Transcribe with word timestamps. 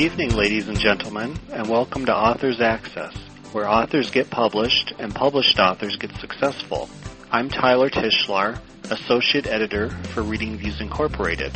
evening, 0.00 0.34
ladies 0.34 0.66
and 0.66 0.78
gentlemen, 0.78 1.38
and 1.52 1.68
welcome 1.68 2.06
to 2.06 2.14
Authors 2.14 2.58
Access, 2.58 3.14
where 3.52 3.68
authors 3.68 4.10
get 4.10 4.30
published 4.30 4.94
and 4.98 5.14
published 5.14 5.58
authors 5.58 5.94
get 5.96 6.10
successful. 6.12 6.88
I'm 7.30 7.50
Tyler 7.50 7.90
Tichelaar, 7.90 8.58
Associate 8.84 9.46
Editor 9.46 9.90
for 10.14 10.22
Reader 10.22 10.56
Views 10.56 10.80
Incorporated. 10.80 11.52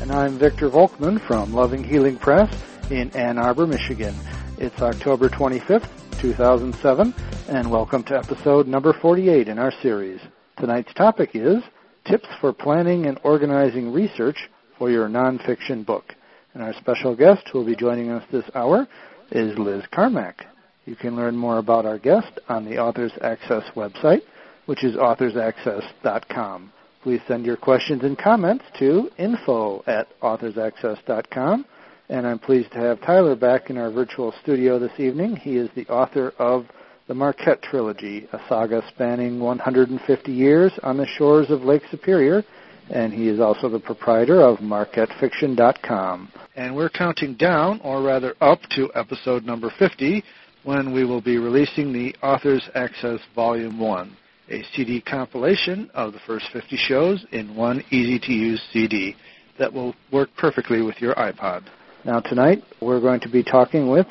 And 0.00 0.10
I'm 0.10 0.38
Victor 0.38 0.70
Volkman 0.70 1.20
from 1.20 1.52
Loving 1.52 1.84
Healing 1.84 2.16
Press 2.16 2.50
in 2.90 3.10
Ann 3.10 3.36
Arbor, 3.36 3.66
Michigan. 3.66 4.14
It's 4.56 4.80
October 4.80 5.28
25th, 5.28 5.90
2007, 6.22 7.12
and 7.50 7.70
welcome 7.70 8.02
to 8.04 8.16
episode 8.16 8.66
number 8.66 8.94
48 8.94 9.46
in 9.46 9.58
our 9.58 9.72
series. 9.82 10.22
Tonight's 10.56 10.94
topic 10.94 11.32
is 11.34 11.62
Tips 12.06 12.28
for 12.40 12.54
Planning 12.54 13.04
and 13.04 13.20
Organizing 13.24 13.92
Research 13.92 14.48
for 14.78 14.90
Your 14.90 15.06
Nonfiction 15.06 15.84
Book. 15.84 16.14
And 16.58 16.66
our 16.66 16.74
special 16.80 17.14
guest 17.14 17.46
who 17.46 17.58
will 17.58 17.66
be 17.66 17.76
joining 17.76 18.10
us 18.10 18.24
this 18.32 18.42
hour 18.52 18.88
is 19.30 19.56
Liz 19.56 19.84
Carmack. 19.92 20.44
You 20.86 20.96
can 20.96 21.14
learn 21.14 21.36
more 21.36 21.58
about 21.58 21.86
our 21.86 22.00
guest 22.00 22.40
on 22.48 22.64
the 22.64 22.78
Authors 22.78 23.12
Access 23.22 23.62
website, 23.76 24.22
which 24.66 24.82
is 24.82 24.96
authorsaccess.com. 24.96 26.72
Please 27.04 27.20
send 27.28 27.46
your 27.46 27.56
questions 27.56 28.02
and 28.02 28.18
comments 28.18 28.64
to 28.80 29.08
info 29.18 29.84
at 29.86 30.08
authorsaccess.com. 30.20 31.64
And 32.08 32.26
I'm 32.26 32.40
pleased 32.40 32.72
to 32.72 32.80
have 32.80 33.02
Tyler 33.02 33.36
back 33.36 33.70
in 33.70 33.78
our 33.78 33.92
virtual 33.92 34.34
studio 34.42 34.80
this 34.80 34.98
evening. 34.98 35.36
He 35.36 35.58
is 35.58 35.70
the 35.76 35.86
author 35.86 36.32
of 36.40 36.66
the 37.06 37.14
Marquette 37.14 37.62
Trilogy, 37.62 38.26
a 38.32 38.40
saga 38.48 38.82
spanning 38.88 39.38
150 39.38 40.32
years 40.32 40.72
on 40.82 40.96
the 40.96 41.06
shores 41.06 41.50
of 41.50 41.62
Lake 41.62 41.82
Superior, 41.88 42.42
and 42.90 43.12
he 43.12 43.28
is 43.28 43.40
also 43.40 43.68
the 43.68 43.78
proprietor 43.78 44.40
of 44.42 44.58
MarquetteFiction.com 44.58 46.32
and 46.56 46.74
we're 46.74 46.88
counting 46.88 47.34
down, 47.34 47.80
or 47.84 48.02
rather 48.02 48.34
up, 48.40 48.60
to 48.70 48.90
episode 48.94 49.44
number 49.44 49.72
50 49.78 50.24
when 50.64 50.92
we 50.92 51.04
will 51.04 51.20
be 51.20 51.38
releasing 51.38 51.92
the 51.92 52.14
Authors 52.22 52.68
Access 52.74 53.20
Volume 53.34 53.78
1, 53.78 54.16
a 54.50 54.62
CD 54.74 55.00
compilation 55.00 55.88
of 55.94 56.12
the 56.12 56.18
first 56.26 56.46
50 56.52 56.76
shows 56.76 57.24
in 57.32 57.54
one 57.54 57.82
easy 57.90 58.18
to 58.18 58.32
use 58.32 58.60
CD 58.72 59.14
that 59.58 59.72
will 59.72 59.94
work 60.12 60.30
perfectly 60.36 60.82
with 60.82 61.00
your 61.00 61.14
iPod. 61.14 61.64
Now, 62.04 62.20
tonight 62.20 62.62
we're 62.80 63.00
going 63.00 63.20
to 63.20 63.28
be 63.28 63.42
talking 63.42 63.88
with 63.88 64.06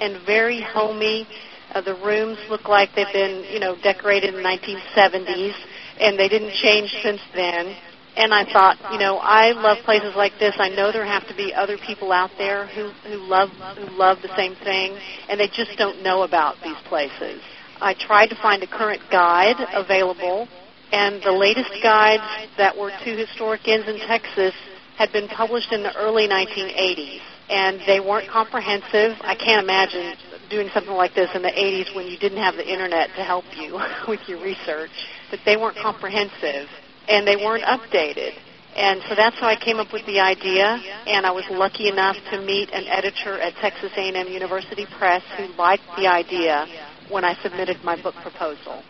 and 0.00 0.24
very 0.26 0.60
homey. 0.60 1.26
Uh, 1.74 1.80
the 1.80 1.94
rooms 1.94 2.38
look 2.50 2.68
like 2.68 2.90
they've 2.94 3.12
been, 3.12 3.44
you 3.50 3.60
know, 3.60 3.76
decorated 3.82 4.34
in 4.34 4.42
the 4.42 4.48
1970s, 4.48 5.54
and 6.00 6.18
they 6.18 6.28
didn't 6.28 6.52
change 6.54 6.90
since 7.02 7.20
then. 7.34 7.76
And 8.14 8.34
I 8.34 8.44
thought, 8.44 8.76
you 8.92 8.98
know, 8.98 9.16
I 9.16 9.52
love 9.52 9.78
places 9.84 10.14
like 10.14 10.32
this. 10.38 10.54
I 10.58 10.68
know 10.68 10.92
there 10.92 11.06
have 11.06 11.26
to 11.28 11.34
be 11.34 11.54
other 11.54 11.78
people 11.78 12.12
out 12.12 12.30
there 12.36 12.66
who 12.66 12.90
who 13.08 13.16
love 13.16 13.48
who 13.48 13.88
love 13.96 14.18
the 14.20 14.34
same 14.36 14.54
thing, 14.56 14.98
and 15.28 15.40
they 15.40 15.48
just 15.48 15.78
don't 15.78 16.02
know 16.02 16.22
about 16.22 16.56
these 16.62 16.76
places. 16.88 17.40
I 17.80 17.94
tried 17.94 18.28
to 18.28 18.36
find 18.36 18.62
a 18.62 18.66
current 18.66 19.02
guide 19.10 19.56
available, 19.72 20.46
and 20.92 21.22
the 21.22 21.32
latest 21.32 21.72
guides 21.82 22.52
that 22.58 22.76
were 22.76 22.90
to 22.90 23.16
historic 23.16 23.66
inns 23.66 23.88
in 23.88 23.98
Texas 24.06 24.54
had 24.96 25.10
been 25.10 25.26
published 25.28 25.72
in 25.72 25.82
the 25.82 25.94
early 25.96 26.28
1980s, 26.28 27.20
and 27.48 27.80
they 27.86 27.98
weren't 27.98 28.30
comprehensive. 28.30 29.16
I 29.22 29.34
can't 29.34 29.64
imagine 29.64 30.14
doing 30.50 30.68
something 30.74 30.92
like 30.92 31.14
this 31.14 31.30
in 31.34 31.42
the 31.42 31.50
80s 31.50 31.96
when 31.96 32.06
you 32.06 32.18
didn't 32.18 32.38
have 32.38 32.56
the 32.56 32.70
internet 32.70 33.08
to 33.16 33.24
help 33.24 33.44
you 33.56 33.80
with 34.08 34.20
your 34.28 34.40
research. 34.42 34.92
But 35.30 35.40
they 35.44 35.56
weren't 35.56 35.78
comprehensive, 35.78 36.68
and 37.08 37.26
they 37.26 37.36
weren't 37.36 37.64
updated. 37.64 38.32
And 38.74 39.02
so 39.08 39.14
that's 39.14 39.38
how 39.38 39.48
I 39.48 39.56
came 39.56 39.76
up 39.76 39.92
with 39.92 40.06
the 40.06 40.18
idea, 40.18 40.64
and 41.06 41.26
I 41.26 41.30
was 41.30 41.44
lucky 41.50 41.88
enough 41.88 42.16
to 42.30 42.40
meet 42.40 42.70
an 42.72 42.84
editor 42.88 43.38
at 43.38 43.54
Texas 43.60 43.92
A&M 43.96 44.28
University 44.28 44.86
Press 44.98 45.22
who 45.36 45.44
liked 45.56 45.84
the 45.96 46.06
idea 46.06 46.66
when 47.10 47.22
I 47.22 47.34
submitted 47.42 47.76
my 47.84 48.00
book 48.00 48.14
proposal. 48.22 48.82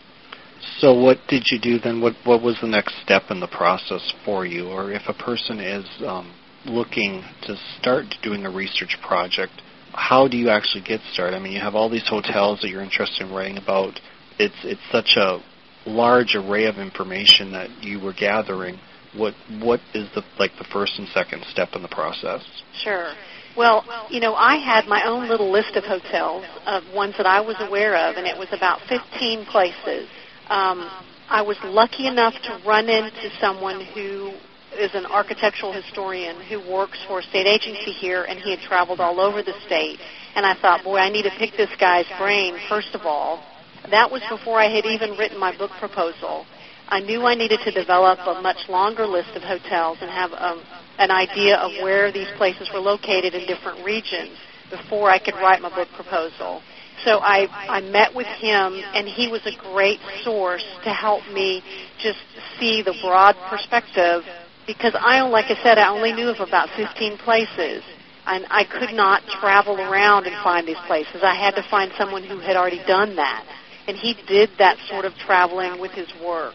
So 0.79 0.93
what 0.93 1.17
did 1.27 1.47
you 1.51 1.59
do 1.59 1.77
then? 1.79 1.99
What 1.99 2.13
what 2.23 2.41
was 2.41 2.57
the 2.61 2.67
next 2.67 2.95
step 3.03 3.23
in 3.29 3.41
the 3.41 3.47
process 3.47 4.13
for 4.23 4.45
you? 4.45 4.69
Or 4.69 4.93
if 4.93 5.01
a 5.09 5.13
person 5.13 5.59
is 5.59 5.85
um, 6.05 6.33
looking 6.65 7.21
to 7.43 7.57
start 7.77 8.05
doing 8.21 8.45
a 8.45 8.49
research 8.49 8.97
project, 9.05 9.61
how 9.91 10.29
do 10.29 10.37
you 10.37 10.49
actually 10.49 10.83
get 10.83 11.01
started? 11.11 11.35
I 11.35 11.39
mean, 11.39 11.51
you 11.51 11.59
have 11.59 11.75
all 11.75 11.89
these 11.89 12.07
hotels 12.07 12.61
that 12.61 12.69
you're 12.69 12.81
interested 12.81 13.27
in 13.27 13.33
writing 13.33 13.57
about. 13.57 13.99
It's 14.39 14.55
it's 14.63 14.81
such 14.89 15.17
a 15.17 15.43
large 15.85 16.35
array 16.35 16.65
of 16.65 16.77
information 16.77 17.51
that 17.51 17.69
you 17.83 17.99
were 17.99 18.13
gathering. 18.13 18.79
what 19.15 19.33
what 19.61 19.79
is 19.93 20.09
the 20.15 20.23
like 20.39 20.51
the 20.57 20.65
first 20.71 20.97
and 20.97 21.07
second 21.09 21.43
step 21.49 21.69
in 21.75 21.81
the 21.81 21.87
process? 21.87 22.43
Sure. 22.83 23.13
Well, 23.55 23.85
you 24.09 24.19
know, 24.19 24.33
I 24.33 24.55
had 24.55 24.87
my 24.87 25.05
own 25.05 25.29
little 25.29 25.51
list 25.51 25.75
of 25.75 25.83
hotels 25.83 26.43
of 26.65 26.83
ones 26.93 27.13
that 27.17 27.27
I 27.27 27.41
was 27.41 27.55
aware 27.59 27.95
of, 27.95 28.15
and 28.15 28.25
it 28.25 28.37
was 28.37 28.47
about 28.51 28.79
15 28.89 29.45
places. 29.45 30.09
Um, 30.49 30.89
I 31.29 31.43
was 31.43 31.57
lucky 31.63 32.07
enough 32.07 32.33
to 32.33 32.61
run 32.65 32.89
into 32.89 33.29
someone 33.39 33.85
who 33.93 34.33
is 34.77 34.95
an 34.95 35.05
architectural 35.05 35.71
historian 35.71 36.41
who 36.41 36.59
works 36.71 36.97
for 37.07 37.19
a 37.19 37.23
state 37.23 37.45
agency 37.45 37.91
here, 37.91 38.23
and 38.23 38.39
he 38.39 38.49
had 38.49 38.59
traveled 38.59 38.99
all 38.99 39.19
over 39.19 39.43
the 39.43 39.53
state. 39.65 39.99
And 40.35 40.45
I 40.45 40.55
thought, 40.55 40.83
boy, 40.83 40.97
I 40.97 41.09
need 41.09 41.23
to 41.23 41.31
pick 41.37 41.51
this 41.55 41.69
guy's 41.79 42.07
brain 42.17 42.57
first 42.69 42.95
of 42.95 43.01
all. 43.05 43.43
That 43.91 44.11
was 44.11 44.21
before 44.29 44.59
I 44.59 44.69
had 44.69 44.85
even 44.85 45.17
written 45.17 45.39
my 45.39 45.55
book 45.57 45.71
proposal. 45.79 46.45
I 46.87 46.99
knew 46.99 47.23
I 47.25 47.35
needed 47.35 47.59
to 47.65 47.71
develop 47.71 48.19
a 48.19 48.41
much 48.41 48.69
longer 48.69 49.05
list 49.05 49.35
of 49.35 49.41
hotels 49.41 49.97
and 50.01 50.09
have 50.09 50.31
um, 50.33 50.63
an 50.99 51.11
idea 51.11 51.57
of 51.57 51.71
where 51.81 52.11
these 52.11 52.27
places 52.37 52.69
were 52.73 52.79
located 52.79 53.33
in 53.33 53.47
different 53.47 53.83
regions 53.85 54.37
before 54.69 55.09
I 55.09 55.19
could 55.19 55.35
write 55.35 55.61
my 55.61 55.73
book 55.73 55.87
proposal. 55.95 56.61
So 57.03 57.19
I, 57.19 57.47
I 57.67 57.81
met 57.81 58.15
with 58.15 58.27
him, 58.27 58.79
and 58.93 59.07
he 59.07 59.27
was 59.27 59.41
a 59.45 59.55
great 59.73 59.99
source 60.23 60.63
to 60.83 60.91
help 60.91 61.27
me 61.33 61.61
just 61.99 62.19
see 62.59 62.81
the 62.81 62.95
broad 63.01 63.35
perspective 63.49 64.23
because 64.65 64.95
I, 64.97 65.21
like 65.21 65.45
I 65.51 65.61
said, 65.61 65.77
I 65.77 65.89
only 65.89 66.13
knew 66.13 66.29
of 66.29 66.39
about 66.39 66.69
15 66.77 67.17
places. 67.17 67.83
And 68.25 68.45
I 68.49 68.63
could 68.63 68.95
not 68.95 69.21
travel 69.41 69.75
around 69.81 70.27
and 70.27 70.35
find 70.41 70.65
these 70.65 70.79
places. 70.87 71.23
I 71.23 71.35
had 71.35 71.55
to 71.55 71.67
find 71.69 71.91
someone 71.97 72.23
who 72.23 72.39
had 72.39 72.55
already 72.55 72.81
done 72.87 73.17
that. 73.17 73.43
And 73.87 73.97
he 73.97 74.15
did 74.27 74.49
that 74.59 74.77
sort 74.89 75.05
of 75.05 75.13
traveling 75.15 75.79
with 75.79 75.91
his 75.91 76.07
work. 76.23 76.53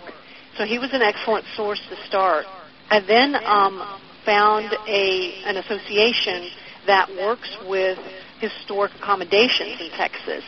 So 0.56 0.64
he 0.64 0.78
was 0.78 0.92
an 0.92 1.02
excellent 1.02 1.44
source 1.56 1.80
to 1.88 1.96
start. 2.06 2.44
I 2.90 3.00
then 3.00 3.34
um, 3.36 4.00
found 4.24 4.72
a 4.88 5.42
an 5.44 5.56
association 5.56 6.50
that 6.86 7.08
works 7.10 7.56
with 7.66 7.98
historic 8.40 8.92
accommodations 8.96 9.80
in 9.80 9.90
Texas. 9.90 10.42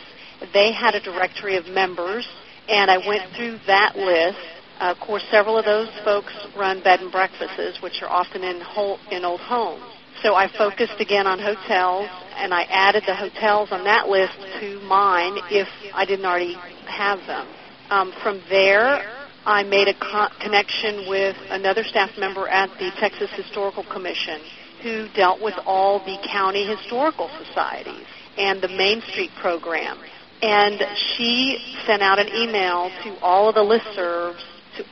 They 0.53 0.71
had 0.71 0.95
a 0.95 0.99
directory 0.99 1.55
of 1.55 1.67
members, 1.67 2.27
and 2.67 2.89
I 2.89 2.97
went 2.97 3.31
through 3.35 3.59
that 3.67 3.95
list. 3.95 4.39
Uh, 4.79 4.91
of 4.91 4.99
course, 4.99 5.23
several 5.29 5.57
of 5.57 5.65
those 5.65 5.89
folks 6.03 6.33
run 6.57 6.81
bed 6.83 7.01
and 7.01 7.11
breakfasts, 7.11 7.81
which 7.81 8.01
are 8.01 8.09
often 8.09 8.43
in, 8.43 8.59
whole, 8.59 8.97
in 9.11 9.23
old 9.23 9.41
homes. 9.41 9.83
So 10.23 10.35
I 10.35 10.47
focused 10.55 10.99
again 10.99 11.25
on 11.25 11.39
hotels, 11.39 12.09
and 12.37 12.53
I 12.53 12.63
added 12.69 13.03
the 13.07 13.15
hotels 13.15 13.69
on 13.71 13.83
that 13.85 14.07
list 14.07 14.37
to 14.59 14.79
mine 14.81 15.37
if 15.49 15.67
I 15.93 16.05
didn't 16.05 16.25
already 16.25 16.55
have 16.85 17.19
them. 17.25 17.47
Um, 17.89 18.13
from 18.21 18.41
there, 18.49 19.01
I 19.45 19.63
made 19.63 19.87
a 19.87 19.95
co- 19.95 20.29
connection 20.39 21.09
with 21.09 21.35
another 21.49 21.83
staff 21.83 22.11
member 22.17 22.47
at 22.47 22.69
the 22.77 22.91
Texas 22.99 23.31
Historical 23.35 23.83
Commission 23.83 24.39
who 24.83 25.07
dealt 25.15 25.41
with 25.41 25.55
all 25.65 25.99
the 25.99 26.17
county 26.31 26.65
historical 26.65 27.29
societies 27.45 28.05
and 28.37 28.61
the 28.61 28.67
Main 28.67 29.01
Street 29.01 29.31
program. 29.39 29.97
And 30.41 30.81
she 30.95 31.57
sent 31.85 32.01
out 32.01 32.19
an 32.19 32.29
email 32.29 32.89
to 33.03 33.19
all 33.21 33.49
of 33.49 33.55
the 33.55 33.61
listservs, 33.61 34.41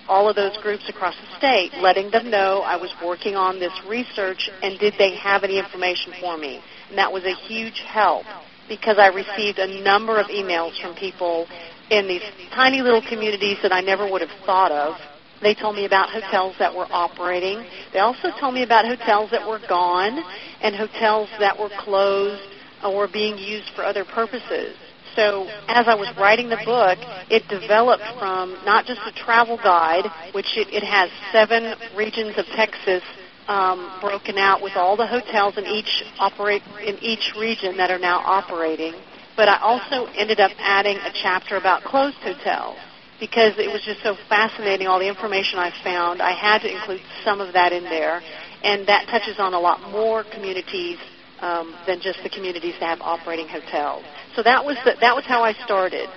all 0.07 0.29
of 0.29 0.35
those 0.35 0.57
groups 0.57 0.87
across 0.89 1.15
the 1.15 1.37
state, 1.37 1.71
letting 1.81 2.11
them 2.11 2.29
know 2.29 2.61
I 2.61 2.75
was 2.75 2.93
working 3.03 3.35
on 3.35 3.59
this 3.59 3.73
research 3.87 4.49
and 4.61 4.79
did 4.79 4.93
they 4.97 5.15
have 5.15 5.43
any 5.43 5.59
information 5.59 6.13
for 6.19 6.37
me. 6.37 6.61
And 6.89 6.97
that 6.97 7.11
was 7.11 7.23
a 7.23 7.35
huge 7.47 7.79
help 7.85 8.25
because 8.67 8.97
I 8.99 9.07
received 9.07 9.59
a 9.59 9.81
number 9.83 10.19
of 10.19 10.27
emails 10.27 10.79
from 10.81 10.95
people 10.95 11.47
in 11.89 12.07
these 12.07 12.21
tiny 12.53 12.81
little 12.81 13.01
communities 13.01 13.57
that 13.63 13.73
I 13.73 13.81
never 13.81 14.09
would 14.09 14.21
have 14.21 14.45
thought 14.45 14.71
of. 14.71 14.95
They 15.41 15.55
told 15.55 15.75
me 15.75 15.85
about 15.85 16.09
hotels 16.09 16.55
that 16.59 16.75
were 16.75 16.87
operating. 16.91 17.65
They 17.93 17.99
also 17.99 18.29
told 18.39 18.53
me 18.53 18.63
about 18.63 18.85
hotels 18.85 19.31
that 19.31 19.47
were 19.47 19.61
gone 19.67 20.21
and 20.61 20.75
hotels 20.75 21.29
that 21.39 21.57
were 21.57 21.69
closed 21.79 22.43
or 22.83 23.07
being 23.07 23.37
used 23.37 23.69
for 23.75 23.83
other 23.83 24.05
purposes. 24.05 24.75
So 25.15 25.47
as 25.67 25.87
I 25.87 25.95
was 25.95 26.07
writing 26.17 26.49
the 26.49 26.61
book, 26.65 26.97
it 27.29 27.47
developed 27.47 28.03
from 28.19 28.57
not 28.65 28.85
just 28.85 29.01
a 29.05 29.11
travel 29.11 29.57
guide, 29.57 30.05
which 30.33 30.57
it, 30.57 30.67
it 30.73 30.83
has 30.83 31.09
seven 31.31 31.75
regions 31.95 32.37
of 32.37 32.45
Texas 32.47 33.03
um, 33.47 33.99
broken 33.99 34.37
out 34.37 34.61
with 34.61 34.73
all 34.75 34.95
the 34.95 35.07
hotels 35.07 35.57
in 35.57 35.65
each 35.65 36.03
operate 36.19 36.61
in 36.85 36.97
each 37.01 37.33
region 37.37 37.77
that 37.77 37.89
are 37.89 37.97
now 37.97 38.19
operating, 38.19 38.93
but 39.35 39.49
I 39.49 39.57
also 39.57 40.05
ended 40.13 40.39
up 40.39 40.51
adding 40.59 40.97
a 40.97 41.11
chapter 41.11 41.57
about 41.57 41.83
closed 41.83 42.17
hotels 42.17 42.77
because 43.19 43.57
it 43.57 43.71
was 43.71 43.81
just 43.83 44.01
so 44.01 44.15
fascinating, 44.29 44.87
all 44.87 44.99
the 44.99 45.09
information 45.09 45.59
I 45.59 45.71
found. 45.83 46.21
I 46.21 46.31
had 46.31 46.59
to 46.59 46.71
include 46.71 47.01
some 47.23 47.41
of 47.41 47.53
that 47.53 47.73
in 47.73 47.83
there, 47.83 48.21
and 48.63 48.87
that 48.87 49.07
touches 49.07 49.39
on 49.39 49.53
a 49.53 49.59
lot 49.59 49.81
more 49.91 50.23
communities 50.23 50.99
um, 51.41 51.75
than 51.87 52.01
just 52.01 52.21
the 52.23 52.29
communities 52.29 52.75
that 52.79 52.97
have 52.97 53.01
operating 53.01 53.47
hotels. 53.47 54.03
So 54.39 54.43
that 54.43 54.63
was 54.63 54.77
the, 54.85 54.95
that 55.01 55.17
was 55.17 55.25
how 55.25 55.43
I 55.43 55.51
started. 55.51 56.07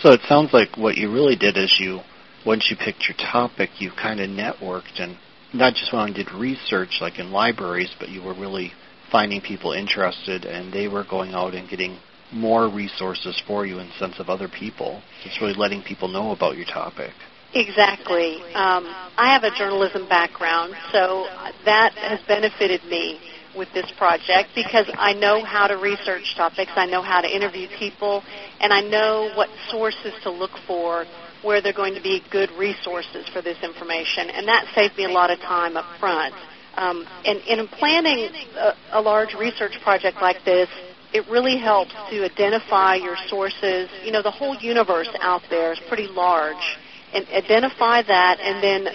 So 0.00 0.12
it 0.12 0.22
sounds 0.26 0.54
like 0.54 0.78
what 0.78 0.96
you 0.96 1.12
really 1.12 1.36
did 1.36 1.58
is 1.58 1.76
you, 1.78 2.00
once 2.46 2.70
you 2.70 2.76
picked 2.82 3.06
your 3.06 3.18
topic, 3.18 3.68
you 3.80 3.90
kind 3.90 4.18
of 4.18 4.30
networked 4.30 4.98
and 4.98 5.18
not 5.52 5.74
just 5.74 5.92
went 5.92 6.16
and 6.16 6.24
did 6.24 6.32
research 6.32 7.00
like 7.02 7.18
in 7.18 7.32
libraries, 7.32 7.94
but 8.00 8.08
you 8.08 8.22
were 8.22 8.32
really 8.32 8.72
finding 9.12 9.42
people 9.42 9.72
interested, 9.72 10.46
and 10.46 10.72
they 10.72 10.88
were 10.88 11.04
going 11.04 11.34
out 11.34 11.52
and 11.52 11.68
getting 11.68 11.98
more 12.32 12.66
resources 12.66 13.42
for 13.46 13.66
you 13.66 13.78
in 13.78 13.88
the 13.88 13.98
sense 13.98 14.18
of 14.18 14.30
other 14.30 14.48
people. 14.48 15.02
It's 15.26 15.38
really 15.42 15.52
letting 15.52 15.82
people 15.82 16.08
know 16.08 16.30
about 16.30 16.56
your 16.56 16.64
topic. 16.64 17.12
Exactly. 17.52 18.36
Um, 18.54 18.86
I 19.18 19.34
have 19.34 19.42
a 19.42 19.54
journalism 19.54 20.08
background, 20.08 20.72
so 20.92 21.26
that 21.66 21.92
has 21.92 22.20
benefited 22.26 22.84
me 22.84 23.20
with 23.56 23.68
this 23.74 23.90
project 23.98 24.50
because 24.54 24.90
I 24.94 25.12
know 25.12 25.44
how 25.44 25.66
to 25.66 25.76
research 25.76 26.34
topics, 26.36 26.72
I 26.76 26.86
know 26.86 27.02
how 27.02 27.20
to 27.20 27.28
interview 27.28 27.68
people, 27.78 28.22
and 28.60 28.72
I 28.72 28.80
know 28.80 29.32
what 29.34 29.48
sources 29.70 30.12
to 30.22 30.30
look 30.30 30.52
for 30.66 31.04
where 31.42 31.62
they're 31.62 31.72
going 31.72 31.94
to 31.94 32.02
be 32.02 32.22
good 32.30 32.50
resources 32.52 33.26
for 33.32 33.40
this 33.42 33.56
information, 33.62 34.30
and 34.30 34.46
that 34.46 34.66
saved 34.74 34.96
me 34.96 35.04
a 35.04 35.08
lot 35.08 35.30
of 35.30 35.38
time 35.40 35.76
up 35.76 35.98
front. 35.98 36.34
Um, 36.76 37.06
and 37.24 37.40
in 37.46 37.66
planning 37.66 38.30
a, 38.56 38.74
a 38.92 39.00
large 39.00 39.34
research 39.34 39.72
project 39.82 40.18
like 40.20 40.44
this, 40.44 40.68
it 41.12 41.26
really 41.28 41.58
helps 41.58 41.92
to 42.10 42.24
identify 42.24 42.94
your 42.94 43.16
sources. 43.26 43.90
You 44.04 44.12
know, 44.12 44.22
the 44.22 44.30
whole 44.30 44.54
universe 44.56 45.08
out 45.20 45.42
there 45.50 45.72
is 45.72 45.80
pretty 45.88 46.06
large. 46.06 46.78
And 47.12 47.26
identify 47.28 48.02
that 48.02 48.38
and 48.38 48.62
then 48.62 48.94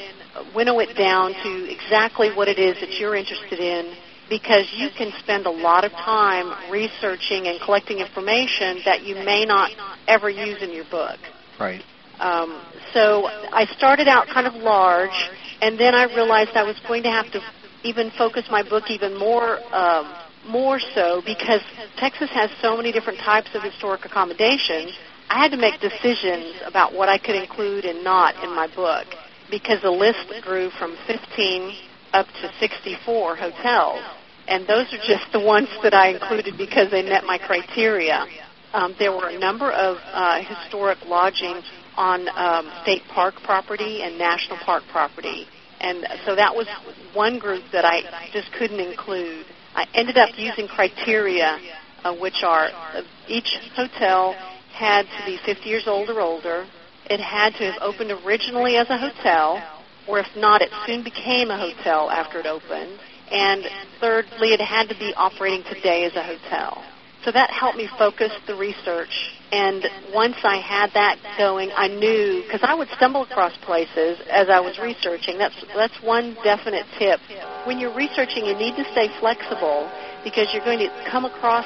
winnow 0.56 0.80
it 0.80 0.96
down 0.98 1.34
to 1.44 1.70
exactly 1.70 2.34
what 2.34 2.48
it 2.48 2.58
is 2.58 2.80
that 2.80 2.92
you're 2.98 3.16
interested 3.16 3.60
in 3.60 3.94
because 4.30 4.66
you 4.76 4.90
can 4.98 5.12
spend 5.20 5.46
a 5.46 5.52
lot 5.52 5.86
of 5.86 5.92
time 5.92 6.72
researching 6.72 7.48
and 7.48 7.60
collecting 7.62 8.00
information 8.00 8.82
that 8.86 9.04
you 9.04 9.16
may 9.16 9.46
not 9.46 9.72
ever 10.08 10.30
use 10.30 10.62
in 10.62 10.72
your 10.72 10.86
book. 10.90 11.20
Right. 11.60 11.82
Um, 12.20 12.62
so 12.94 13.26
I 13.26 13.66
started 13.78 14.08
out 14.08 14.28
kind 14.28 14.48
of 14.48 14.56
large, 14.56 15.30
and 15.62 15.80
then 15.80 15.94
I 15.94 16.06
realized 16.06 16.52
I 16.56 16.64
was 16.64 16.80
going 16.88 17.04
to 17.04 17.12
have 17.12 17.32
to 17.34 17.42
even 17.84 18.12
focus 18.18 18.46
my 18.50 18.64
book 18.68 18.90
even 18.90 19.18
more 19.18 19.60
um, 19.74 20.14
more 20.48 20.80
so 20.80 21.22
because 21.26 21.62
Texas 21.98 22.30
has 22.32 22.50
so 22.62 22.78
many 22.78 22.92
different 22.92 23.20
types 23.20 23.50
of 23.54 23.64
historic 23.64 24.06
accommodations. 24.06 24.92
I 25.30 25.42
had 25.42 25.52
to 25.52 25.58
make 25.58 25.82
decisions 25.82 26.56
about 26.66 26.94
what 26.94 27.10
I 27.10 27.18
could 27.18 27.36
include 27.36 27.86
and 27.86 28.04
not 28.04 28.36
in 28.44 28.56
my 28.56 28.68
book 28.74 29.08
because 29.50 29.82
the 29.82 29.92
list 29.92 30.32
grew 30.44 30.70
from 30.78 30.96
15 31.08 31.76
up 32.16 32.28
to 32.42 32.52
64 32.60 33.36
hotels. 33.36 34.00
And 34.48 34.66
those 34.68 34.88
are 34.94 35.04
just 35.06 35.32
the 35.34 35.40
ones 35.40 35.68
that 35.84 35.94
I 35.94 36.10
included 36.10 36.58
because 36.58 36.90
they 36.92 37.04
met 37.04 37.24
my 37.26 37.38
criteria. 37.38 38.26
Um, 38.74 38.96
there 38.98 39.12
were 39.12 39.30
a 39.30 39.40
number 39.40 39.72
of 39.72 39.98
uh, 40.14 40.42
historic 40.44 41.00
lodgings 41.06 41.66
on 41.98 42.28
um, 42.30 42.72
state 42.84 43.02
park 43.14 43.36
property 43.44 44.02
and 44.04 44.18
national 44.18 44.58
park 44.64 44.84
property. 44.92 45.46
And 45.80 46.06
so 46.26 46.36
that 46.36 46.56
was 46.56 46.68
one 47.14 47.40
group 47.40 47.64
that 47.72 47.86
I 47.86 48.30
just 48.32 48.52
couldn't 48.54 48.80
include. 48.80 49.46
I 49.76 49.86
ended 49.94 50.18
up 50.18 50.30
using 50.38 50.68
criteria, 50.68 51.60
uh, 52.04 52.16
which 52.16 52.44
are 52.44 52.68
uh, 52.68 53.02
each 53.28 53.58
hotel 53.76 54.34
had 54.72 55.04
to 55.04 55.26
be 55.26 55.38
50 55.46 55.68
years 55.68 55.88
old 55.88 56.10
or 56.10 56.22
older. 56.22 56.66
It 57.10 57.20
had 57.20 57.54
to 57.56 57.72
have 57.72 57.82
opened 57.82 58.12
originally 58.26 58.78
as 58.78 58.90
a 58.90 58.98
hotel, 58.98 59.75
or 60.08 60.20
if 60.20 60.28
not, 60.36 60.62
it 60.62 60.70
soon 60.86 61.04
became 61.04 61.50
a 61.50 61.58
hotel 61.58 62.10
after 62.10 62.40
it 62.40 62.46
opened. 62.46 63.00
And 63.32 63.66
thirdly, 64.00 64.54
it 64.54 64.62
had 64.62 64.90
to 64.90 64.98
be 64.98 65.14
operating 65.16 65.64
today 65.64 66.06
as 66.06 66.16
a 66.16 66.24
hotel. 66.24 66.84
So 67.24 67.32
that 67.32 67.50
helped 67.50 67.78
me 67.78 67.90
focus 67.98 68.32
the 68.46 68.56
research. 68.56 69.34
And 69.52 69.84
once 70.14 70.36
I 70.44 70.58
had 70.58 70.92
that 70.94 71.18
going, 71.40 71.72
I 71.76 71.88
knew 71.88 72.44
because 72.46 72.62
I 72.62 72.76
would 72.76 72.88
stumble 72.90 73.24
across 73.24 73.58
places 73.66 74.22
as 74.30 74.48
I 74.48 74.60
was 74.60 74.78
researching. 74.78 75.40
That's 75.40 75.56
that's 75.74 75.98
one 76.04 76.38
definite 76.44 76.86
tip. 77.00 77.20
When 77.66 77.80
you're 77.80 77.96
researching, 77.96 78.46
you 78.46 78.54
need 78.54 78.76
to 78.76 78.86
stay 78.92 79.10
flexible 79.20 79.90
because 80.24 80.54
you're 80.54 80.66
going 80.66 80.80
to 80.80 80.90
come 81.10 81.26
across 81.26 81.66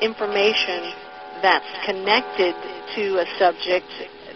information 0.00 0.90
that's 1.42 1.70
connected 1.86 2.54
to 2.96 3.22
a 3.22 3.26
subject 3.38 3.86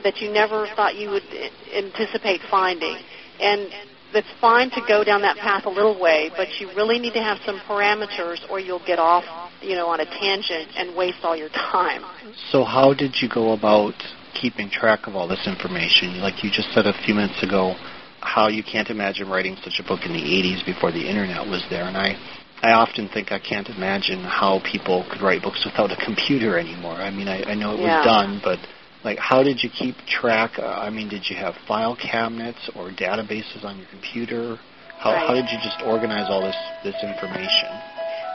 that 0.04 0.20
you 0.20 0.30
never 0.30 0.66
thought 0.74 0.94
you 0.94 1.10
would 1.10 1.26
anticipate 1.74 2.40
finding. 2.50 2.98
And 3.42 3.68
it's 4.14 4.28
fine 4.40 4.70
to 4.70 4.80
go 4.86 5.04
down 5.04 5.22
that 5.22 5.36
path 5.36 5.64
a 5.66 5.70
little 5.70 5.98
way, 5.98 6.30
but 6.36 6.48
you 6.60 6.68
really 6.76 6.98
need 6.98 7.14
to 7.14 7.22
have 7.22 7.38
some 7.44 7.58
parameters 7.60 8.38
or 8.50 8.60
you'll 8.60 8.84
get 8.84 8.98
off, 8.98 9.24
you 9.60 9.74
know, 9.74 9.88
on 9.88 10.00
a 10.00 10.04
tangent 10.04 10.68
and 10.76 10.96
waste 10.96 11.18
all 11.22 11.36
your 11.36 11.48
time. 11.48 12.02
So 12.50 12.64
how 12.64 12.94
did 12.94 13.16
you 13.20 13.28
go 13.28 13.52
about 13.52 13.94
keeping 14.34 14.70
track 14.70 15.06
of 15.06 15.16
all 15.16 15.28
this 15.28 15.46
information? 15.46 16.20
Like 16.20 16.44
you 16.44 16.50
just 16.50 16.72
said 16.72 16.86
a 16.86 16.92
few 17.04 17.14
minutes 17.14 17.42
ago, 17.42 17.74
how 18.20 18.48
you 18.48 18.62
can't 18.62 18.88
imagine 18.88 19.28
writing 19.28 19.56
such 19.64 19.80
a 19.80 19.82
book 19.82 20.00
in 20.04 20.12
the 20.12 20.22
80s 20.22 20.64
before 20.64 20.92
the 20.92 21.02
internet 21.08 21.46
was 21.46 21.64
there, 21.70 21.84
and 21.84 21.96
I 21.96 22.14
I 22.62 22.74
often 22.74 23.08
think 23.08 23.32
I 23.32 23.40
can't 23.40 23.68
imagine 23.68 24.22
how 24.22 24.62
people 24.62 25.04
could 25.10 25.20
write 25.20 25.42
books 25.42 25.66
without 25.66 25.90
a 25.90 25.96
computer 25.96 26.56
anymore. 26.56 26.94
I 26.94 27.10
mean, 27.10 27.26
I, 27.26 27.42
I 27.42 27.54
know 27.54 27.74
it 27.74 27.80
yeah. 27.80 27.98
was 27.98 28.06
done, 28.06 28.40
but 28.42 28.60
like, 29.04 29.18
how 29.18 29.42
did 29.42 29.62
you 29.62 29.70
keep 29.70 29.96
track? 30.06 30.58
Uh, 30.58 30.66
I 30.66 30.90
mean, 30.90 31.08
did 31.08 31.28
you 31.28 31.36
have 31.36 31.54
file 31.66 31.96
cabinets 31.96 32.70
or 32.76 32.90
databases 32.90 33.64
on 33.64 33.78
your 33.78 33.88
computer? 33.90 34.58
How, 34.98 35.12
right. 35.12 35.26
how 35.26 35.34
did 35.34 35.46
you 35.50 35.58
just 35.62 35.82
organize 35.82 36.30
all 36.30 36.42
this 36.42 36.56
this 36.84 36.94
information? 37.02 37.68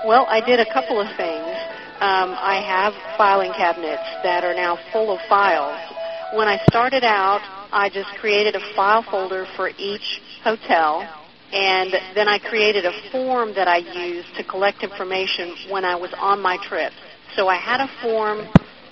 Well, 0.05 0.27
I 0.29 0.41
did 0.45 0.59
a 0.59 0.73
couple 0.73 0.99
of 0.99 1.07
things. 1.15 1.55
Um, 1.97 2.35
I 2.37 2.61
have 2.61 2.93
filing 3.17 3.51
cabinets 3.53 4.03
that 4.23 4.43
are 4.43 4.53
now 4.53 4.77
full 4.91 5.11
of 5.11 5.19
files. 5.27 5.79
When 6.35 6.47
I 6.47 6.59
started 6.67 7.03
out, 7.03 7.41
I 7.71 7.89
just 7.89 8.09
created 8.19 8.55
a 8.55 8.75
file 8.75 9.03
folder 9.09 9.47
for 9.55 9.69
each 9.69 10.21
hotel, 10.43 11.01
and 11.51 11.91
then 12.13 12.27
I 12.27 12.37
created 12.37 12.85
a 12.85 12.91
form 13.11 13.55
that 13.55 13.67
I 13.67 13.77
used 13.77 14.35
to 14.35 14.43
collect 14.43 14.83
information 14.83 15.55
when 15.71 15.85
I 15.85 15.95
was 15.95 16.13
on 16.19 16.41
my 16.41 16.57
trips. 16.67 16.95
So 17.35 17.47
I 17.47 17.55
had 17.55 17.81
a 17.81 17.89
form 18.03 18.45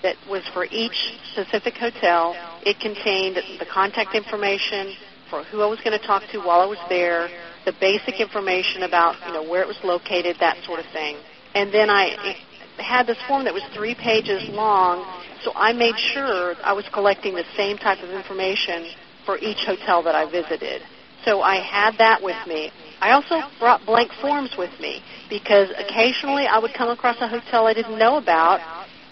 that 0.05 0.15
was 0.29 0.45
for 0.53 0.65
each 0.69 1.17
specific 1.33 1.73
hotel. 1.73 2.37
It 2.61 2.79
contained 2.79 3.41
the 3.57 3.65
contact 3.65 4.13
information 4.13 4.93
for 5.29 5.43
who 5.49 5.61
I 5.61 5.65
was 5.65 5.81
going 5.81 5.97
to 5.97 6.05
talk 6.05 6.21
to 6.31 6.37
while 6.37 6.61
I 6.61 6.69
was 6.69 6.77
there, 6.87 7.27
the 7.65 7.73
basic 7.81 8.21
information 8.21 8.83
about 8.83 9.17
you 9.25 9.33
know 9.33 9.41
where 9.41 9.65
it 9.65 9.67
was 9.67 9.81
located, 9.83 10.37
that 10.39 10.63
sort 10.63 10.79
of 10.79 10.85
thing. 10.93 11.17
And 11.55 11.73
then 11.73 11.89
I 11.89 12.37
had 12.77 13.07
this 13.07 13.17
form 13.27 13.45
that 13.45 13.53
was 13.53 13.65
three 13.73 13.95
pages 13.95 14.45
long, 14.49 15.01
so 15.43 15.51
I 15.55 15.73
made 15.73 15.97
sure 15.97 16.53
I 16.63 16.73
was 16.73 16.85
collecting 16.93 17.33
the 17.33 17.47
same 17.57 17.77
type 17.77 18.03
of 18.03 18.11
information 18.11 18.93
for 19.25 19.39
each 19.39 19.65
hotel 19.65 20.03
that 20.03 20.13
I 20.13 20.29
visited. 20.29 20.83
So 21.25 21.41
I 21.41 21.57
had 21.57 21.97
that 21.97 22.21
with 22.21 22.37
me. 22.45 22.69
I 23.01 23.11
also 23.17 23.41
brought 23.57 23.83
blank 23.85 24.11
forms 24.21 24.53
with 24.55 24.69
me 24.79 25.01
because 25.27 25.69
occasionally 25.73 26.45
I 26.45 26.59
would 26.59 26.73
come 26.77 26.89
across 26.89 27.17
a 27.19 27.27
hotel 27.27 27.65
I 27.65 27.73
didn't 27.73 27.97
know 27.97 28.17
about 28.17 28.61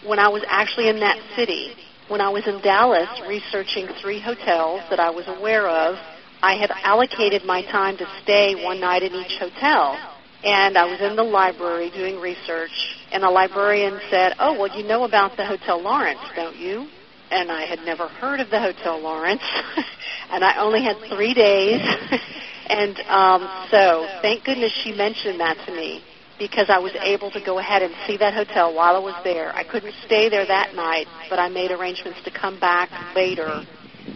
when 0.06 0.20
I 0.20 0.30
was 0.30 0.44
actually 0.48 0.90
in 0.90 1.00
that 1.00 1.18
city. 1.36 1.74
When 2.10 2.20
I 2.20 2.30
was 2.30 2.46
in 2.48 2.62
Dallas 2.62 3.10
researching 3.28 3.88
three 4.02 4.20
hotels 4.20 4.82
that 4.90 5.00
I 5.00 5.10
was 5.10 5.26
aware 5.28 5.68
of, 5.68 5.96
I 6.42 6.56
had 6.56 6.72
allocated 6.84 7.46
my 7.46 7.62
time 7.64 7.98
to 7.98 8.08
stay 8.22 8.62
one 8.62 8.82
night 8.82 9.04
in 9.04 9.14
each 9.14 9.38
hotel. 9.40 9.98
And 10.44 10.78
I 10.78 10.86
was 10.86 11.00
in 11.00 11.16
the 11.16 11.24
library 11.24 11.90
doing 11.90 12.20
research, 12.20 12.72
and 13.14 13.24
the 13.24 13.30
librarian 13.30 14.02
said, 14.10 14.34
Oh, 14.40 14.60
well, 14.60 14.78
you 14.78 14.86
know 14.86 15.06
about 15.06 15.38
the 15.38 15.46
Hotel 15.46 15.82
Lawrence, 15.82 16.20
don't 16.36 16.58
you? 16.58 16.86
And 17.32 17.50
I 17.50 17.62
had 17.62 17.80
never 17.80 18.10
heard 18.10 18.42
of 18.42 18.50
the 18.50 18.60
Hotel 18.60 19.00
Lawrence, 19.00 19.42
and 20.30 20.44
I 20.44 20.60
only 20.60 20.84
had 20.84 20.98
three 21.08 21.34
days. 21.34 21.80
and 22.68 23.00
um, 23.08 23.68
so, 23.72 24.06
thank 24.22 24.44
goodness 24.44 24.74
she 24.84 24.92
mentioned 24.92 25.40
that 25.40 25.56
to 25.66 25.72
me 25.74 26.04
because 26.40 26.70
I 26.70 26.80
was 26.80 26.94
able 27.02 27.32
to 27.32 27.42
go 27.42 27.60
ahead 27.60 27.82
and 27.82 27.94
see 28.08 28.18
that 28.18 28.34
hotel 28.34 28.74
while 28.74 28.96
I 28.96 29.00
was 29.00 29.16
there. 29.24 29.56
I 29.56 29.64
couldn't 29.64 29.94
stay 30.06 30.30
there 30.30 30.46
that 30.46 30.76
night, 30.76 31.08
but 31.30 31.40
I 31.40 31.50
made 31.50 31.72
arrangements 31.72 32.20
to 32.26 32.32
come 32.32 32.60
back 32.60 32.90
later. 33.16 33.64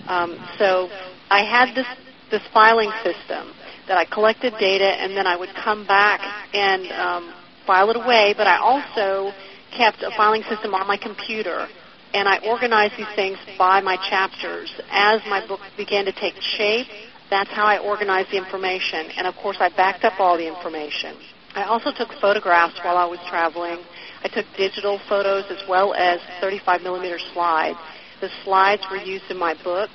Um, 0.07 0.37
so 0.57 0.89
I 1.29 1.43
had 1.43 1.75
this 1.75 1.87
this 2.29 2.41
filing 2.53 2.91
system 3.03 3.53
that 3.87 3.97
I 3.97 4.05
collected 4.05 4.53
data 4.59 4.85
and 4.85 5.15
then 5.15 5.25
I 5.25 5.37
would 5.37 5.49
come 5.63 5.87
back 5.87 6.19
and 6.53 6.91
um, 6.91 7.33
file 7.65 7.89
it 7.89 7.95
away. 7.95 8.33
But 8.35 8.47
I 8.47 8.57
also 8.57 9.31
kept 9.71 10.01
a 10.01 10.11
filing 10.15 10.43
system 10.43 10.73
on 10.73 10.87
my 10.87 10.97
computer 10.97 11.67
and 12.13 12.27
I 12.27 12.39
organized 12.39 12.95
these 12.97 13.13
things 13.15 13.37
by 13.57 13.81
my 13.81 13.97
chapters. 14.09 14.71
As 14.91 15.21
my 15.29 15.45
book 15.47 15.59
began 15.77 16.05
to 16.05 16.11
take 16.11 16.35
shape, 16.41 16.87
that's 17.29 17.49
how 17.49 17.65
I 17.65 17.79
organized 17.79 18.31
the 18.31 18.37
information. 18.37 19.11
And 19.17 19.27
of 19.27 19.35
course, 19.35 19.57
I 19.59 19.69
backed 19.69 20.03
up 20.03 20.19
all 20.19 20.37
the 20.37 20.47
information. 20.47 21.15
I 21.57 21.63
also 21.63 21.91
took 21.91 22.13
photographs 22.21 22.77
while 22.83 22.97
I 22.97 23.05
was 23.05 23.17
traveling. 23.27 23.79
I 24.23 24.27
took 24.27 24.45
digital 24.55 24.99
photos 25.09 25.45
as 25.49 25.57
well 25.67 25.95
as 25.95 26.19
35 26.39 26.83
millimeter 26.83 27.17
slides. 27.33 27.79
The 28.21 28.29
slides 28.43 28.83
were 28.91 28.97
used 28.97 29.25
in 29.31 29.37
my 29.39 29.55
book. 29.63 29.89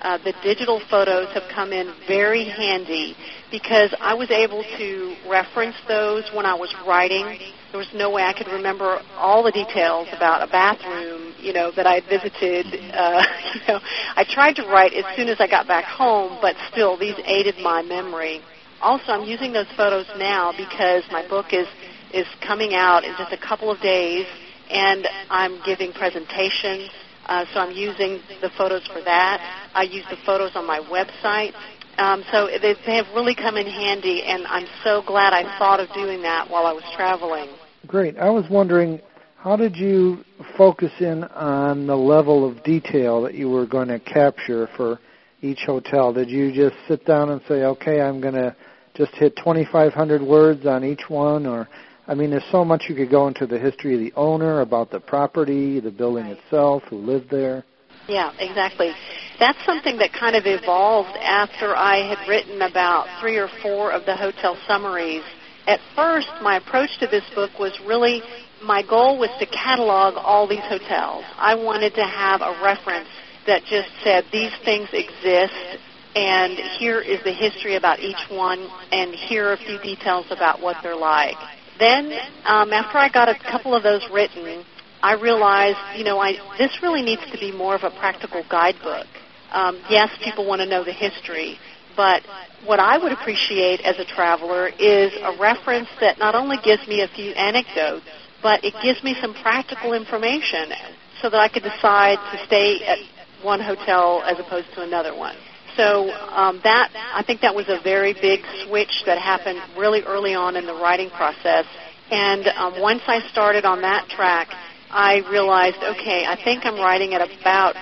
Uh, 0.00 0.18
the 0.18 0.32
digital 0.44 0.80
photos 0.88 1.26
have 1.34 1.42
come 1.52 1.72
in 1.72 1.92
very 2.06 2.44
handy 2.44 3.16
because 3.50 3.92
I 4.00 4.14
was 4.14 4.30
able 4.30 4.62
to 4.62 5.16
reference 5.28 5.74
those 5.88 6.30
when 6.32 6.46
I 6.46 6.54
was 6.54 6.72
writing. 6.86 7.36
There 7.72 7.78
was 7.78 7.90
no 7.92 8.08
way 8.08 8.22
I 8.22 8.32
could 8.32 8.46
remember 8.46 9.00
all 9.16 9.42
the 9.42 9.50
details 9.50 10.06
about 10.14 10.46
a 10.46 10.52
bathroom, 10.52 11.34
you 11.40 11.52
know, 11.52 11.72
that 11.74 11.86
I 11.86 11.98
visited. 11.98 12.66
Uh, 12.94 13.22
you 13.54 13.60
know, 13.66 13.80
I 14.14 14.22
tried 14.22 14.54
to 14.54 14.62
write 14.68 14.94
as 14.94 15.04
soon 15.16 15.28
as 15.28 15.40
I 15.40 15.48
got 15.48 15.66
back 15.66 15.84
home, 15.84 16.38
but 16.40 16.54
still, 16.70 16.96
these 16.96 17.18
aided 17.26 17.58
my 17.58 17.82
memory 17.82 18.40
also, 18.82 19.12
I'm 19.12 19.28
using 19.28 19.52
those 19.52 19.70
photos 19.76 20.06
now 20.18 20.52
because 20.52 21.04
my 21.10 21.26
book 21.28 21.46
is 21.52 21.66
is 22.12 22.26
coming 22.46 22.74
out 22.74 23.04
in 23.04 23.14
just 23.16 23.32
a 23.32 23.38
couple 23.38 23.70
of 23.70 23.80
days, 23.80 24.26
and 24.70 25.06
I'm 25.30 25.62
giving 25.64 25.92
presentations. 25.92 26.90
Uh, 27.24 27.46
so 27.54 27.60
I'm 27.60 27.70
using 27.70 28.20
the 28.42 28.50
photos 28.58 28.86
for 28.86 29.00
that. 29.02 29.70
I 29.74 29.84
use 29.84 30.04
the 30.10 30.18
photos 30.26 30.52
on 30.54 30.66
my 30.66 30.80
website. 30.80 31.54
Um, 31.98 32.24
so 32.32 32.48
they, 32.60 32.74
they 32.86 32.96
have 32.96 33.06
really 33.14 33.34
come 33.34 33.56
in 33.56 33.66
handy, 33.66 34.22
and 34.24 34.46
I'm 34.46 34.66
so 34.82 35.02
glad 35.06 35.32
I 35.32 35.58
thought 35.58 35.80
of 35.80 35.92
doing 35.94 36.22
that 36.22 36.50
while 36.50 36.66
I 36.66 36.72
was 36.72 36.84
traveling. 36.96 37.48
Great. 37.86 38.18
I 38.18 38.30
was 38.30 38.44
wondering, 38.50 39.00
how 39.36 39.56
did 39.56 39.76
you 39.76 40.24
focus 40.56 40.92
in 41.00 41.24
on 41.24 41.86
the 41.86 41.96
level 41.96 42.48
of 42.48 42.62
detail 42.64 43.22
that 43.22 43.34
you 43.34 43.48
were 43.48 43.66
going 43.66 43.88
to 43.88 44.00
capture 44.00 44.68
for 44.76 45.00
each 45.40 45.60
hotel? 45.66 46.12
Did 46.12 46.30
you 46.30 46.52
just 46.52 46.76
sit 46.88 47.04
down 47.04 47.30
and 47.30 47.40
say, 47.48 47.64
okay, 47.64 48.00
I'm 48.00 48.20
going 48.20 48.34
to 48.34 48.56
just 48.94 49.12
hit 49.14 49.36
2,500 49.36 50.22
words 50.22 50.66
on 50.66 50.84
each 50.84 51.08
one, 51.08 51.46
or 51.46 51.68
I 52.06 52.14
mean, 52.14 52.30
there's 52.30 52.44
so 52.50 52.64
much 52.64 52.84
you 52.88 52.94
could 52.94 53.10
go 53.10 53.28
into 53.28 53.46
the 53.46 53.58
history 53.58 53.94
of 53.94 54.00
the 54.00 54.12
owner, 54.16 54.60
about 54.60 54.90
the 54.90 55.00
property, 55.00 55.80
the 55.80 55.90
building 55.90 56.26
right. 56.26 56.38
itself, 56.38 56.82
who 56.90 56.96
lived 56.96 57.30
there. 57.30 57.64
Yeah, 58.08 58.32
exactly. 58.38 58.92
That's 59.38 59.64
something 59.64 59.96
that 59.98 60.12
kind 60.12 60.34
of 60.34 60.42
evolved 60.44 61.16
after 61.20 61.74
I 61.76 61.98
had 61.98 62.28
written 62.28 62.62
about 62.62 63.06
three 63.20 63.38
or 63.38 63.48
four 63.62 63.92
of 63.92 64.04
the 64.04 64.16
hotel 64.16 64.58
summaries. 64.66 65.22
At 65.66 65.78
first, 65.94 66.28
my 66.42 66.56
approach 66.56 66.90
to 66.98 67.06
this 67.06 67.22
book 67.34 67.58
was 67.58 67.72
really 67.86 68.22
my 68.62 68.82
goal 68.82 69.18
was 69.18 69.30
to 69.38 69.46
catalog 69.46 70.14
all 70.16 70.46
these 70.46 70.64
hotels. 70.64 71.24
I 71.36 71.54
wanted 71.54 71.94
to 71.94 72.04
have 72.04 72.40
a 72.42 72.60
reference 72.62 73.08
that 73.46 73.62
just 73.64 73.88
said 74.04 74.24
these 74.32 74.52
things 74.64 74.88
exist 74.92 75.82
and 76.14 76.58
here 76.78 77.00
is 77.00 77.22
the 77.24 77.32
history 77.32 77.76
about 77.76 78.00
each 78.00 78.28
one, 78.30 78.68
and 78.90 79.14
here 79.14 79.48
are 79.48 79.52
a 79.54 79.56
few 79.56 79.78
details 79.78 80.26
about 80.30 80.60
what 80.60 80.76
they're 80.82 80.96
like. 80.96 81.36
Then, 81.78 82.12
um, 82.44 82.72
after 82.72 82.98
I 82.98 83.08
got 83.08 83.28
a 83.28 83.38
couple 83.50 83.74
of 83.74 83.82
those 83.82 84.02
written, 84.12 84.64
I 85.02 85.14
realized, 85.14 85.78
you 85.98 86.04
know, 86.04 86.18
I, 86.20 86.34
this 86.58 86.78
really 86.82 87.02
needs 87.02 87.22
to 87.32 87.38
be 87.38 87.50
more 87.50 87.74
of 87.74 87.82
a 87.82 87.90
practical 87.90 88.44
guidebook. 88.48 89.06
Um, 89.50 89.82
yes, 89.90 90.10
people 90.22 90.46
want 90.46 90.60
to 90.60 90.66
know 90.66 90.84
the 90.84 90.92
history, 90.92 91.58
but 91.96 92.22
what 92.64 92.78
I 92.78 92.98
would 92.98 93.12
appreciate 93.12 93.80
as 93.80 93.98
a 93.98 94.04
traveler 94.04 94.68
is 94.68 95.12
a 95.20 95.36
reference 95.40 95.88
that 96.00 96.18
not 96.18 96.34
only 96.34 96.56
gives 96.62 96.86
me 96.86 97.02
a 97.02 97.08
few 97.08 97.32
anecdotes, 97.32 98.06
but 98.42 98.64
it 98.64 98.74
gives 98.82 99.02
me 99.02 99.16
some 99.20 99.34
practical 99.34 99.92
information 99.92 100.72
so 101.20 101.30
that 101.30 101.38
I 101.38 101.48
could 101.48 101.62
decide 101.62 102.18
to 102.32 102.46
stay 102.46 102.84
at 102.84 102.98
one 103.42 103.60
hotel 103.60 104.22
as 104.24 104.38
opposed 104.38 104.72
to 104.74 104.82
another 104.82 105.14
one. 105.16 105.36
So 105.76 106.10
um, 106.10 106.60
that 106.64 106.90
I 107.14 107.22
think 107.22 107.40
that 107.40 107.54
was 107.54 107.68
a 107.68 107.80
very 107.82 108.12
big 108.12 108.40
switch 108.66 109.02
that 109.06 109.18
happened 109.18 109.60
really 109.78 110.02
early 110.02 110.34
on 110.34 110.56
in 110.56 110.66
the 110.66 110.74
writing 110.74 111.10
process. 111.10 111.64
And 112.10 112.46
um, 112.48 112.80
once 112.80 113.02
I 113.06 113.20
started 113.30 113.64
on 113.64 113.80
that 113.80 114.08
track, 114.08 114.48
I 114.90 115.22
realized, 115.30 115.78
okay, 115.78 116.26
I 116.26 116.36
think 116.44 116.66
I'm 116.66 116.76
writing 116.76 117.14
at 117.14 117.22
about 117.22 117.74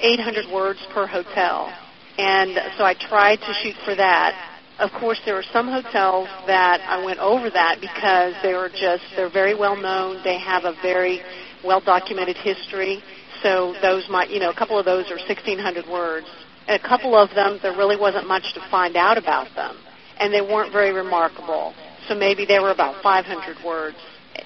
800 0.00 0.52
words 0.52 0.80
per 0.92 1.06
hotel. 1.06 1.72
And 2.18 2.58
so 2.76 2.84
I 2.84 2.94
tried 2.94 3.36
to 3.36 3.52
shoot 3.62 3.76
for 3.84 3.94
that. 3.94 4.36
Of 4.78 4.90
course, 5.00 5.20
there 5.24 5.34
were 5.34 5.44
some 5.52 5.68
hotels 5.68 6.28
that 6.46 6.80
I 6.84 7.04
went 7.04 7.20
over 7.20 7.48
that 7.48 7.80
because 7.80 8.34
they 8.42 8.52
were 8.52 8.68
just, 8.68 9.04
they're 9.16 9.32
very 9.32 9.54
well 9.54 9.76
known. 9.76 10.22
They 10.24 10.38
have 10.38 10.64
a 10.64 10.74
very 10.82 11.20
well 11.64 11.80
documented 11.80 12.36
history. 12.36 13.02
So 13.42 13.74
those 13.80 14.06
might, 14.10 14.28
you 14.28 14.40
know, 14.40 14.50
a 14.50 14.54
couple 14.54 14.78
of 14.78 14.84
those 14.84 15.10
are 15.10 15.16
1,600 15.16 15.86
words 15.88 16.26
a 16.70 16.78
couple 16.78 17.16
of 17.16 17.30
them, 17.34 17.58
there 17.62 17.76
really 17.76 17.96
wasn't 17.96 18.28
much 18.28 18.54
to 18.54 18.60
find 18.70 18.96
out 18.96 19.18
about 19.18 19.48
them, 19.56 19.76
and 20.18 20.32
they 20.32 20.40
weren't 20.40 20.72
very 20.72 20.92
remarkable. 20.92 21.74
So 22.08 22.14
maybe 22.14 22.46
they 22.46 22.60
were 22.60 22.70
about 22.70 23.02
500 23.02 23.64
words. 23.64 23.96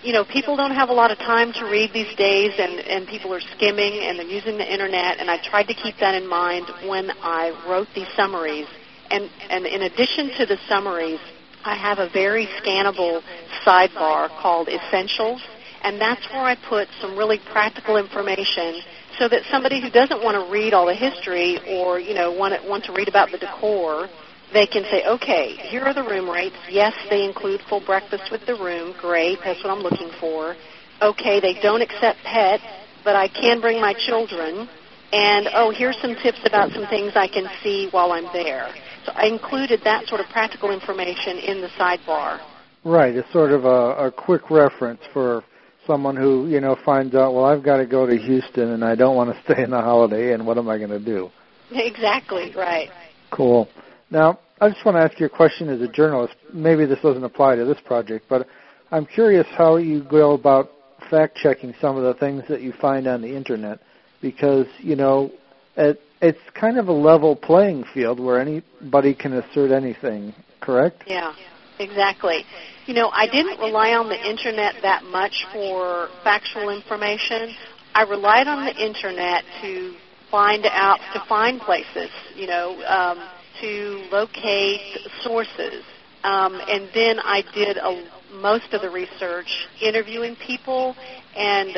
You 0.02 0.12
know, 0.14 0.24
people 0.24 0.56
don't 0.56 0.74
have 0.74 0.88
a 0.88 0.92
lot 0.92 1.10
of 1.10 1.18
time 1.18 1.52
to 1.52 1.64
read 1.66 1.92
these 1.92 2.14
days, 2.16 2.52
and, 2.58 2.80
and 2.80 3.06
people 3.06 3.32
are 3.34 3.40
skimming 3.40 4.00
and 4.00 4.18
they're 4.18 4.26
using 4.26 4.56
the 4.56 4.70
internet, 4.70 5.20
and 5.20 5.30
I 5.30 5.36
tried 5.42 5.64
to 5.64 5.74
keep 5.74 5.96
that 6.00 6.14
in 6.14 6.26
mind 6.26 6.66
when 6.88 7.10
I 7.22 7.52
wrote 7.68 7.88
these 7.94 8.08
summaries. 8.16 8.66
And, 9.10 9.30
and 9.50 9.66
in 9.66 9.82
addition 9.82 10.30
to 10.38 10.46
the 10.46 10.56
summaries, 10.66 11.20
I 11.64 11.76
have 11.76 11.98
a 11.98 12.08
very 12.08 12.46
scannable 12.60 13.22
sidebar 13.64 14.28
called 14.40 14.68
Essentials, 14.68 15.42
and 15.82 16.00
that's 16.00 16.24
where 16.32 16.42
I 16.42 16.56
put 16.56 16.88
some 17.00 17.16
really 17.16 17.38
practical 17.52 17.98
information 17.98 18.80
so 19.18 19.28
that 19.28 19.42
somebody 19.50 19.80
who 19.80 19.90
doesn't 19.90 20.22
want 20.22 20.34
to 20.34 20.52
read 20.52 20.74
all 20.74 20.86
the 20.86 20.94
history 20.94 21.58
or 21.68 21.98
you 21.98 22.14
know 22.14 22.32
want 22.32 22.54
to, 22.54 22.68
want 22.68 22.84
to 22.84 22.92
read 22.92 23.08
about 23.08 23.30
the 23.30 23.38
decor, 23.38 24.08
they 24.52 24.66
can 24.66 24.84
say, 24.84 25.04
okay, 25.06 25.56
here 25.56 25.82
are 25.82 25.94
the 25.94 26.02
room 26.02 26.30
rates. 26.30 26.56
Yes, 26.70 26.94
they 27.10 27.24
include 27.24 27.60
full 27.68 27.84
breakfast 27.84 28.30
with 28.30 28.46
the 28.46 28.54
room. 28.54 28.94
Great, 29.00 29.38
that's 29.44 29.62
what 29.62 29.70
I'm 29.70 29.82
looking 29.82 30.10
for. 30.20 30.56
Okay, 31.02 31.40
they 31.40 31.54
don't 31.60 31.82
accept 31.82 32.18
pets, 32.24 32.62
but 33.02 33.16
I 33.16 33.28
can 33.28 33.60
bring 33.60 33.80
my 33.80 33.94
children. 33.94 34.68
And 35.12 35.48
oh, 35.54 35.70
here's 35.70 36.00
some 36.00 36.14
tips 36.22 36.40
about 36.44 36.70
some 36.72 36.86
things 36.86 37.12
I 37.14 37.28
can 37.28 37.46
see 37.62 37.88
while 37.90 38.12
I'm 38.12 38.32
there. 38.32 38.72
So 39.06 39.12
I 39.14 39.26
included 39.26 39.80
that 39.84 40.06
sort 40.06 40.20
of 40.20 40.26
practical 40.28 40.72
information 40.72 41.38
in 41.38 41.60
the 41.60 41.68
sidebar. 41.78 42.40
Right, 42.84 43.14
it's 43.14 43.30
sort 43.32 43.52
of 43.52 43.64
a, 43.64 44.06
a 44.06 44.12
quick 44.12 44.50
reference 44.50 45.00
for 45.12 45.44
someone 45.86 46.16
who 46.16 46.48
you 46.48 46.60
know 46.60 46.76
finds 46.84 47.14
out, 47.14 47.34
well, 47.34 47.44
I've 47.44 47.62
got 47.62 47.78
to 47.78 47.86
go 47.86 48.06
to 48.06 48.16
Houston 48.16 48.70
and 48.70 48.84
I 48.84 48.94
don't 48.94 49.16
want 49.16 49.34
to 49.34 49.42
stay 49.52 49.62
in 49.62 49.70
the 49.70 49.80
Holiday, 49.80 50.32
and 50.32 50.46
what 50.46 50.58
am 50.58 50.68
I 50.68 50.78
going 50.78 50.90
to 50.90 51.04
do? 51.04 51.30
Exactly 51.70 52.52
right. 52.56 52.90
Cool. 53.30 53.68
Now, 54.10 54.38
I 54.60 54.68
just 54.68 54.84
want 54.84 54.96
to 54.96 55.02
ask 55.02 55.18
you 55.18 55.26
a 55.26 55.30
question 55.30 55.68
as 55.68 55.80
a 55.80 55.88
journalist. 55.88 56.34
Maybe 56.52 56.86
this 56.86 57.00
doesn't 57.00 57.24
apply 57.24 57.56
to 57.56 57.64
this 57.64 57.78
project, 57.84 58.26
but 58.28 58.46
I'm 58.90 59.06
curious 59.06 59.46
how 59.56 59.76
you 59.76 60.04
go 60.04 60.32
about 60.32 60.70
fact 61.10 61.36
checking 61.36 61.74
some 61.80 61.96
of 61.96 62.02
the 62.04 62.14
things 62.14 62.44
that 62.48 62.60
you 62.60 62.72
find 62.80 63.06
on 63.06 63.22
the 63.22 63.34
internet, 63.34 63.80
because 64.20 64.66
you 64.78 64.96
know, 64.96 65.32
it, 65.76 66.00
it's 66.20 66.38
kind 66.54 66.78
of 66.78 66.88
a 66.88 66.92
level 66.92 67.34
playing 67.34 67.84
field 67.92 68.20
where 68.20 68.40
anybody 68.40 69.14
can 69.14 69.32
assert 69.32 69.70
anything. 69.70 70.34
Correct? 70.60 71.04
Yeah, 71.06 71.34
exactly. 71.78 72.44
You 72.86 72.94
know, 72.94 73.10
I 73.12 73.26
didn't 73.26 73.58
rely 73.60 73.94
on 73.94 74.08
the 74.08 74.30
internet 74.30 74.74
that 74.82 75.04
much 75.04 75.46
for 75.52 76.08
factual 76.22 76.70
information. 76.70 77.54
I 77.94 78.02
relied 78.02 78.46
on 78.46 78.66
the 78.66 78.76
internet 78.76 79.44
to 79.62 79.94
find 80.30 80.66
out, 80.66 80.98
to 81.14 81.22
find 81.28 81.60
places, 81.60 82.10
you 82.34 82.46
know, 82.46 82.82
um, 82.84 83.28
to 83.60 84.08
locate 84.10 84.80
sources. 85.22 85.84
Um, 86.24 86.60
and 86.68 86.90
then 86.94 87.20
I 87.20 87.42
did 87.54 87.76
a, 87.76 88.10
most 88.32 88.72
of 88.72 88.82
the 88.82 88.90
research 88.90 89.68
interviewing 89.80 90.36
people 90.36 90.96
and 91.36 91.76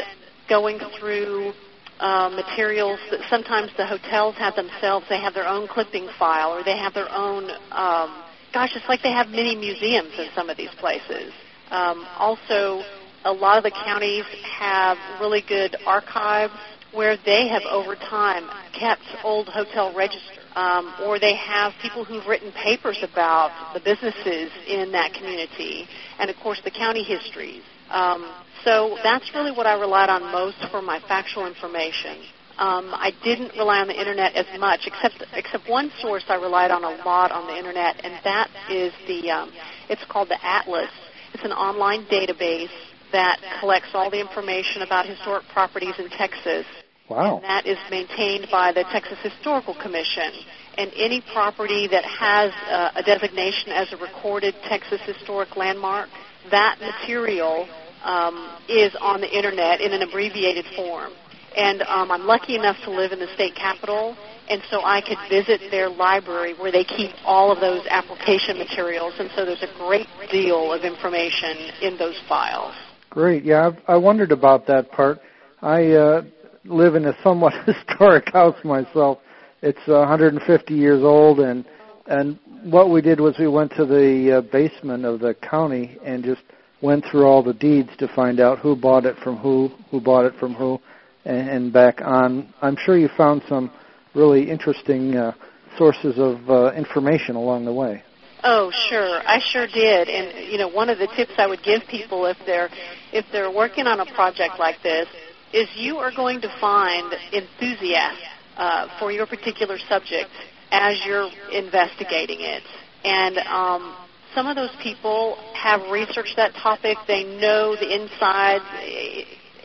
going 0.49 0.81
through 0.99 1.53
uh, 2.00 2.31
materials 2.31 2.99
that 3.11 3.21
sometimes 3.29 3.71
the 3.76 3.87
hotels 3.87 4.37
have 4.37 4.55
themselves. 4.55 5.07
They 5.09 5.21
have 5.21 5.35
their 5.35 5.47
own 5.47 5.69
clipping 5.69 6.09
file 6.19 6.50
or 6.50 6.65
they 6.65 6.79
have 6.79 6.95
their 6.95 7.11
own 7.12 7.50
um, 7.73 8.23
gosh, 8.53 8.75
it's 8.75 8.88
like 8.88 9.03
they 9.03 9.12
have 9.12 9.29
mini 9.29 9.55
museums 9.55 10.12
in 10.19 10.29
some 10.35 10.50
of 10.50 10.57
these 10.57 10.75
places. 10.79 11.33
Um, 11.71 12.07
also, 12.19 12.83
a 13.25 13.33
lot 13.33 13.59
of 13.59 13.65
the 13.65 13.73
counties 13.73 14.25
have 14.59 14.97
really 15.21 15.43
good 15.47 15.76
archives 15.87 16.53
where 16.93 17.17
they 17.25 17.49
have 17.49 17.62
over 17.71 17.95
time 17.95 18.49
kept 18.73 19.03
old 19.25 19.49
hotel 19.49 19.95
registers, 19.95 20.38
um, 20.55 20.95
or 21.05 21.19
they 21.19 21.35
have 21.35 21.73
people 21.83 22.05
who've 22.05 22.26
written 22.26 22.53
papers 22.53 22.99
about 23.03 23.75
the 23.75 23.81
businesses 23.81 24.50
in 24.67 24.93
that 24.93 25.12
community, 25.12 25.87
and 26.19 26.31
of 26.31 26.37
course 26.37 26.61
the 26.65 26.71
county 26.71 27.03
histories. 27.03 27.62
Um, 27.91 28.33
so 28.65 28.97
that's 29.03 29.31
really 29.35 29.53
what 29.53 29.67
I 29.67 29.79
relied 29.79 30.09
on 30.09 30.23
most 30.33 30.57
for 30.71 30.81
my 30.81 31.00
factual 31.00 31.47
information. 31.47 32.19
Um, 32.58 32.88
I 32.94 33.12
didn't 33.22 33.52
rely 33.52 33.80
on 33.80 33.88
the 33.88 33.98
internet 33.98 34.34
as 34.34 34.46
much, 34.58 34.86
except 34.86 35.22
except 35.34 35.69
one 35.69 35.92
source 36.00 36.25
I 36.28 36.36
relied 36.36 36.71
on 36.71 36.84
a 36.84 37.04
lot 37.04 37.30
on 37.30 37.47
the 37.47 37.56
internet, 37.56 38.02
and 38.02 38.14
that 38.25 38.49
is 38.71 38.95
the 39.06 39.30
um, 39.30 39.52
it's 39.90 40.04
called 40.08 40.30
the 40.30 40.42
Atlas. 40.42 40.88
It's 41.34 41.45
an 41.45 41.52
online 41.52 42.06
database 42.06 42.73
that 43.12 43.38
collects 43.60 43.88
all 43.92 44.10
the 44.10 44.21
information 44.21 44.80
about 44.80 45.04
historic 45.04 45.45
properties 45.52 45.95
in 45.99 46.08
Texas. 46.08 46.64
Wow. 47.10 47.36
And 47.36 47.45
that 47.45 47.66
is 47.66 47.78
maintained 47.90 48.49
by 48.50 48.73
the 48.73 48.84
Texas 48.90 49.19
Historical 49.23 49.75
Commission. 49.75 50.32
And 50.78 50.90
any 50.97 51.23
property 51.32 51.86
that 51.88 52.04
has 52.04 52.52
uh, 52.71 52.90
a 52.97 53.02
designation 53.02 53.71
as 53.73 53.92
a 53.92 53.97
recorded 53.97 54.54
Texas 54.69 55.00
historic 55.04 55.56
landmark, 55.56 56.08
that 56.50 56.78
material 56.80 57.69
um, 58.02 58.58
is 58.69 58.97
on 59.00 59.21
the 59.21 59.28
internet 59.28 59.80
in 59.80 59.92
an 59.92 60.02
abbreviated 60.02 60.64
form 60.75 61.12
and 61.56 61.82
um, 61.82 62.10
I'm 62.10 62.26
lucky 62.26 62.54
enough 62.54 62.76
to 62.84 62.90
live 62.90 63.12
in 63.12 63.19
the 63.19 63.32
state 63.34 63.54
capital, 63.54 64.16
and 64.49 64.62
so 64.71 64.84
I 64.84 65.00
could 65.00 65.19
visit 65.30 65.71
their 65.71 65.88
library 65.88 66.54
where 66.58 66.71
they 66.71 66.84
keep 66.84 67.10
all 67.25 67.50
of 67.50 67.60
those 67.60 67.84
application 67.88 68.58
materials, 68.58 69.14
and 69.19 69.30
so 69.34 69.45
there's 69.45 69.62
a 69.62 69.78
great 69.78 70.06
deal 70.30 70.73
of 70.73 70.82
information 70.82 71.56
in 71.82 71.97
those 71.99 72.21
files. 72.28 72.75
Great, 73.10 73.45
yeah, 73.45 73.69
I've, 73.69 73.78
I 73.88 73.97
wondered 73.97 74.32
about 74.32 74.66
that 74.66 74.92
part. 74.92 75.19
I 75.62 75.92
uh, 75.92 76.23
live 76.64 76.95
in 76.95 77.06
a 77.06 77.16
somewhat 77.25 77.54
historic 77.66 78.30
house 78.32 78.56
myself. 78.62 79.19
It's 79.62 79.80
uh, 79.88 79.95
150 79.95 80.75
years 80.75 81.02
old, 81.02 81.40
and 81.40 81.64
and 82.06 82.38
what 82.62 82.90
we 82.90 83.00
did 83.00 83.21
was 83.21 83.36
we 83.38 83.49
went 83.49 83.73
to 83.73 83.86
the 83.86 84.38
uh, 84.38 84.40
basement 84.52 85.04
of 85.04 85.21
the 85.21 85.34
county 85.34 85.99
and 86.04 86.23
just 86.25 86.42
went 86.82 87.04
through 87.10 87.25
all 87.25 87.42
the 87.42 87.54
deeds 87.54 87.90
to 87.99 88.08
find 88.14 88.38
out 88.38 88.58
who 88.58 88.76
bought 88.76 89.04
it 89.04 89.16
from 89.25 89.36
who, 89.36 89.71
who 89.90 90.00
bought 90.00 90.25
it 90.25 90.34
from 90.38 90.54
who 90.54 90.80
and 91.26 91.73
back 91.73 92.00
on. 92.00 92.52
I'm 92.62 92.76
sure 92.76 92.97
you 92.97 93.08
found 93.17 93.43
some 93.49 93.71
really 94.15 94.50
interesting 94.50 95.17
uh, 95.17 95.32
sources 95.76 96.19
of 96.19 96.49
uh, 96.49 96.73
information 96.73 97.36
along 97.36 97.65
the 97.65 97.73
way. 97.73 98.02
Oh, 98.45 98.71
sure. 98.89 99.21
I 99.26 99.41
sure 99.41 99.67
did. 99.67 100.08
And 100.08 100.50
you 100.50 100.58
know, 100.58 100.69
one 100.69 100.89
of 100.89 100.99
the 100.99 101.08
tips 101.17 101.32
I 101.39 101.47
would 101.47 101.62
give 101.62 101.82
people 101.91 102.26
if 102.26 102.36
they're 102.47 102.69
if 103.12 103.25
they're 103.32 103.50
working 103.50 103.86
on 103.86 104.00
a 104.00 104.06
project 104.15 104.58
like 104.58 104.82
this 104.82 105.08
is 105.52 105.69
you 105.75 105.97
are 105.97 106.12
going 106.15 106.41
to 106.43 106.49
find 106.60 107.12
enthusiasts 107.32 108.23
uh, 108.56 108.89
for 108.99 109.10
your 109.10 109.26
particular 109.26 109.78
subject 109.89 110.30
as 110.71 110.97
you're 111.04 111.30
investigating 111.52 112.39
it. 112.41 112.62
And 113.04 113.39
um, 113.39 113.97
some 114.34 114.47
of 114.47 114.56
those 114.56 114.75
people 114.82 115.36
have 115.54 115.91
researched 115.91 116.36
that 116.36 116.52
topic. 116.54 116.99
They 117.06 117.25
know 117.25 117.76
the 117.76 117.95
insides 117.95 118.65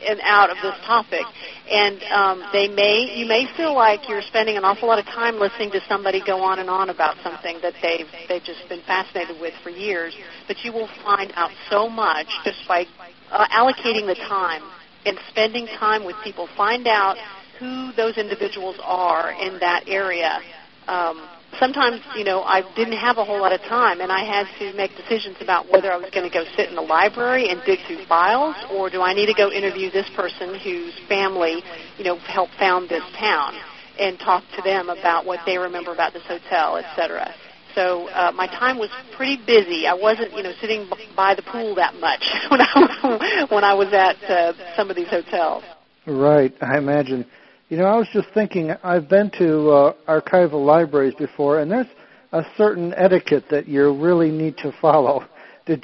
and 0.08 0.20
out 0.22 0.50
of 0.50 0.56
this 0.62 0.74
topic. 0.86 1.24
And 1.70 2.02
um, 2.04 2.44
they 2.52 2.68
may, 2.68 3.14
you 3.16 3.26
may 3.26 3.46
feel 3.56 3.74
like 3.74 4.08
you're 4.08 4.22
spending 4.22 4.56
an 4.56 4.64
awful 4.64 4.88
lot 4.88 4.98
of 4.98 5.06
time 5.06 5.36
listening 5.38 5.70
to 5.72 5.80
somebody 5.88 6.22
go 6.24 6.42
on 6.42 6.58
and 6.58 6.68
on 6.68 6.90
about 6.90 7.16
something 7.22 7.58
that 7.62 7.74
they've 7.82 8.06
they've 8.28 8.42
just 8.44 8.68
been 8.68 8.82
fascinated 8.86 9.40
with 9.40 9.54
for 9.62 9.70
years. 9.70 10.14
But 10.46 10.64
you 10.64 10.72
will 10.72 10.88
find 11.04 11.32
out 11.34 11.50
so 11.70 11.88
much 11.88 12.26
just 12.44 12.66
by 12.68 12.86
uh, 13.30 13.46
allocating 13.48 14.06
the 14.06 14.16
time 14.28 14.62
and 15.06 15.18
spending 15.28 15.66
time 15.66 16.04
with 16.04 16.16
people. 16.22 16.48
Find 16.56 16.86
out 16.86 17.16
who 17.58 17.92
those 17.92 18.18
individuals 18.18 18.76
are 18.82 19.32
in 19.32 19.58
that 19.60 19.84
area. 19.86 20.40
Um, 20.86 21.28
sometimes, 21.58 22.00
you 22.16 22.24
know, 22.24 22.42
I 22.42 22.62
didn't 22.74 22.98
have 22.98 23.18
a 23.18 23.24
whole 23.24 23.40
lot 23.40 23.52
of 23.52 23.60
time, 23.62 24.00
and 24.00 24.10
I 24.10 24.24
had 24.24 24.46
to 24.58 24.76
make 24.76 24.96
decisions 24.96 25.36
about 25.40 25.70
whether 25.70 25.92
I 25.92 25.96
was 25.96 26.10
going 26.10 26.28
to 26.28 26.32
go 26.32 26.44
sit 26.56 26.68
in 26.68 26.74
the 26.74 26.82
library 26.82 27.48
and 27.48 27.60
dig 27.64 27.80
through 27.86 28.04
files, 28.06 28.56
or 28.70 28.90
do 28.90 29.02
I 29.02 29.14
need 29.14 29.26
to 29.26 29.34
go 29.34 29.50
interview 29.50 29.90
this 29.90 30.08
person 30.16 30.58
whose 30.58 30.94
family, 31.08 31.62
you 31.98 32.04
know, 32.04 32.18
helped 32.18 32.54
found 32.58 32.88
this 32.88 33.04
town, 33.18 33.54
and 33.98 34.18
talk 34.18 34.44
to 34.56 34.62
them 34.62 34.88
about 34.88 35.26
what 35.26 35.40
they 35.46 35.58
remember 35.58 35.92
about 35.92 36.12
this 36.12 36.24
hotel, 36.26 36.76
etc. 36.76 37.34
So 37.74 38.08
uh, 38.08 38.32
my 38.32 38.46
time 38.46 38.78
was 38.78 38.90
pretty 39.16 39.38
busy. 39.44 39.86
I 39.86 39.94
wasn't, 39.94 40.32
you 40.32 40.42
know, 40.42 40.52
sitting 40.60 40.88
b- 40.90 41.08
by 41.16 41.34
the 41.34 41.42
pool 41.42 41.74
that 41.76 41.94
much 41.96 42.22
when 42.50 42.60
I 42.60 43.46
when 43.50 43.64
I 43.64 43.74
was 43.74 43.92
at 43.92 44.22
uh, 44.30 44.52
some 44.76 44.90
of 44.90 44.96
these 44.96 45.08
hotels. 45.08 45.64
Right, 46.06 46.52
I 46.60 46.78
imagine. 46.78 47.26
You 47.72 47.78
know, 47.78 47.86
I 47.86 47.96
was 47.96 48.08
just 48.12 48.28
thinking, 48.34 48.70
I've 48.82 49.08
been 49.08 49.30
to 49.38 49.70
uh, 49.70 49.94
archival 50.06 50.62
libraries 50.62 51.14
before, 51.14 51.60
and 51.60 51.70
there's 51.70 51.86
a 52.32 52.42
certain 52.58 52.92
etiquette 52.94 53.44
that 53.50 53.66
you 53.66 53.90
really 53.98 54.30
need 54.30 54.58
to 54.58 54.74
follow. 54.78 55.24
Did 55.64 55.82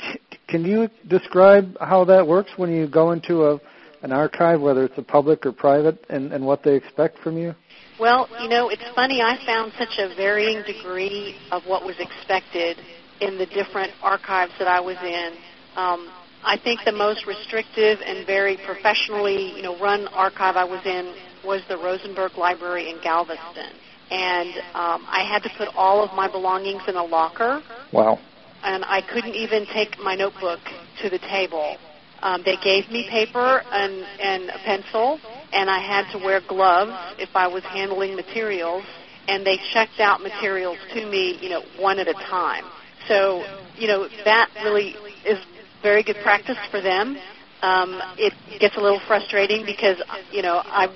can 0.49 0.67
you 0.67 0.91
describe 1.09 1.79
how 1.81 2.05
that 2.05 2.27
works 2.27 2.51
when 2.59 2.71
you 2.71 2.89
go 2.89 3.13
into 3.13 3.45
a 3.45 3.59
an 4.03 4.13
archive, 4.13 4.61
whether 4.61 4.85
it's 4.85 4.99
a 4.99 5.03
public 5.03 5.47
or 5.47 5.53
private, 5.53 6.05
and, 6.11 6.31
and 6.31 6.45
what 6.45 6.63
they 6.63 6.75
expect 6.75 7.21
from 7.21 7.39
you? 7.39 7.55
Well, 7.99 8.29
you 8.43 8.51
know, 8.51 8.69
it's 8.69 8.85
funny. 8.95 9.23
I 9.23 9.39
found 9.47 9.73
such 9.79 9.99
a 9.99 10.15
varying 10.15 10.63
degree 10.65 11.37
of 11.51 11.63
what 11.65 11.87
was 11.87 11.97
expected 11.99 12.77
in 13.23 13.39
the 13.39 13.47
different 13.47 13.93
archives 14.03 14.53
that 14.59 14.69
I 14.69 14.81
was 14.81 14.99
in. 15.03 15.33
Um, 15.75 16.11
I 16.45 16.59
think 16.63 16.81
the 16.85 16.93
most 16.93 17.27
restrictive 17.27 18.01
and 18.05 18.27
very 18.27 18.59
professionally, 18.59 19.57
you 19.57 19.63
know, 19.63 19.81
run 19.81 20.07
archive 20.09 20.57
I 20.57 20.65
was 20.65 20.85
in 20.85 21.15
was 21.45 21.63
the 21.69 21.77
Rosenberg 21.77 22.37
Library 22.37 22.91
in 22.91 23.01
Galveston. 23.03 23.73
And 24.11 24.49
um, 24.75 25.05
I 25.07 25.27
had 25.31 25.43
to 25.43 25.51
put 25.59 25.69
all 25.77 26.03
of 26.03 26.15
my 26.15 26.31
belongings 26.31 26.83
in 26.89 26.97
a 26.97 27.05
locker. 27.05 27.63
Wow. 27.93 28.19
And 28.63 28.85
I 28.85 29.03
couldn't 29.03 29.35
even 29.35 29.67
take 29.67 29.99
my 29.99 30.15
notebook 30.15 30.61
to 31.03 31.11
the 31.11 31.19
table. 31.19 31.77
Um, 32.23 32.43
they 32.45 32.57
gave 32.65 32.91
me 32.91 33.07
paper 33.09 33.63
and, 33.71 34.05
and 34.21 34.51
a 34.51 34.59
pencil, 34.65 35.21
and 35.53 35.71
I 35.71 35.79
had 35.79 36.11
to 36.13 36.19
wear 36.19 36.41
gloves 36.41 36.93
if 37.19 37.29
I 37.37 37.47
was 37.47 37.63
handling 37.65 38.17
materials. 38.17 38.85
and 39.29 39.47
they 39.47 39.59
checked 39.73 40.01
out 40.01 40.23
materials 40.23 40.79
to 40.95 41.07
me, 41.07 41.39
you 41.41 41.51
know, 41.51 41.63
one 41.79 41.99
at 41.99 42.09
a 42.09 42.15
time. 42.15 42.65
So, 43.07 43.45
you 43.77 43.87
know, 43.87 44.09
that 44.25 44.49
really 44.65 44.97
is 45.25 45.39
very 45.83 46.03
good 46.03 46.17
practice 46.23 46.57
for 46.71 46.81
them. 46.81 47.19
Um, 47.61 48.01
it 48.17 48.33
gets 48.59 48.77
a 48.77 48.81
little 48.81 49.01
frustrating 49.07 49.67
because, 49.67 49.99
you 50.33 50.43
know, 50.43 50.63
I 50.65 50.89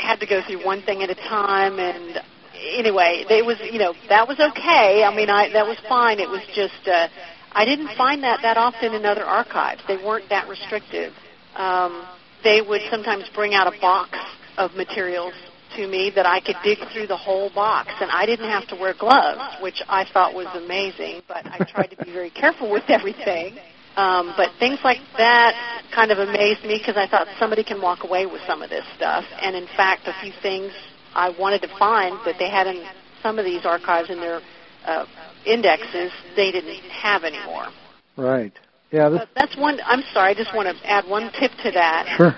had 0.00 0.20
to 0.20 0.26
go 0.26 0.42
through 0.46 0.64
one 0.64 0.82
thing 0.82 1.02
at 1.02 1.10
a 1.10 1.14
time 1.14 1.78
and 1.78 2.18
anyway, 2.54 3.24
it 3.28 3.44
was, 3.44 3.58
you 3.70 3.78
know, 3.78 3.94
that 4.08 4.28
was 4.28 4.38
okay. 4.38 5.04
I 5.04 5.14
mean, 5.14 5.30
I 5.30 5.50
that 5.52 5.66
was 5.66 5.78
fine. 5.88 6.18
It 6.20 6.28
was 6.28 6.42
just 6.54 6.88
uh 6.88 7.08
I 7.52 7.64
didn't 7.64 7.96
find 7.96 8.22
that 8.22 8.40
that 8.42 8.56
often 8.56 8.94
in 8.94 9.04
other 9.04 9.24
archives. 9.24 9.82
They 9.88 9.96
weren't 9.96 10.28
that 10.28 10.48
restrictive. 10.48 11.12
Um, 11.56 12.06
they 12.44 12.62
would 12.62 12.82
sometimes 12.90 13.24
bring 13.34 13.54
out 13.54 13.66
a 13.66 13.78
box 13.80 14.16
of 14.56 14.74
materials 14.74 15.34
to 15.76 15.86
me 15.86 16.10
that 16.14 16.26
I 16.26 16.40
could 16.40 16.56
dig 16.62 16.78
through 16.92 17.06
the 17.06 17.16
whole 17.16 17.50
box, 17.52 17.90
and 18.00 18.10
I 18.10 18.26
didn't 18.26 18.50
have 18.50 18.66
to 18.68 18.76
wear 18.76 18.94
gloves, 18.94 19.62
which 19.62 19.82
I 19.88 20.04
thought 20.12 20.34
was 20.34 20.46
amazing. 20.54 21.22
But 21.26 21.46
I 21.46 21.58
tried 21.64 21.88
to 21.88 22.04
be 22.04 22.12
very 22.12 22.30
careful 22.30 22.70
with 22.70 22.84
everything. 22.88 23.58
Um, 23.96 24.32
but 24.36 24.50
things 24.58 24.78
like 24.84 24.98
that 25.18 25.79
kind 25.94 26.10
of 26.10 26.18
amazed 26.18 26.64
me 26.64 26.78
because 26.78 26.96
I 26.96 27.06
thought 27.06 27.26
somebody 27.38 27.64
can 27.64 27.80
walk 27.80 28.04
away 28.04 28.26
with 28.26 28.40
some 28.46 28.62
of 28.62 28.70
this 28.70 28.84
stuff. 28.96 29.24
And 29.42 29.56
in 29.56 29.66
fact, 29.76 30.06
a 30.06 30.14
few 30.22 30.32
things 30.42 30.72
I 31.14 31.30
wanted 31.30 31.62
to 31.62 31.68
find 31.78 32.18
that 32.24 32.36
they 32.38 32.50
had 32.50 32.66
in 32.66 32.84
some 33.22 33.38
of 33.38 33.44
these 33.44 33.64
archives 33.64 34.10
in 34.10 34.20
their 34.20 34.40
uh, 34.84 35.06
indexes 35.44 36.12
they 36.36 36.50
didn't 36.50 36.78
have 36.90 37.24
anymore. 37.24 37.66
Right. 38.16 38.52
Yeah. 38.90 39.08
This... 39.08 39.20
That's 39.34 39.56
one. 39.56 39.78
I'm 39.84 40.02
sorry. 40.12 40.30
I 40.30 40.34
just 40.34 40.54
want 40.54 40.68
to 40.68 40.90
add 40.90 41.06
one 41.06 41.30
tip 41.38 41.52
to 41.62 41.70
that. 41.72 42.14
Sure. 42.16 42.36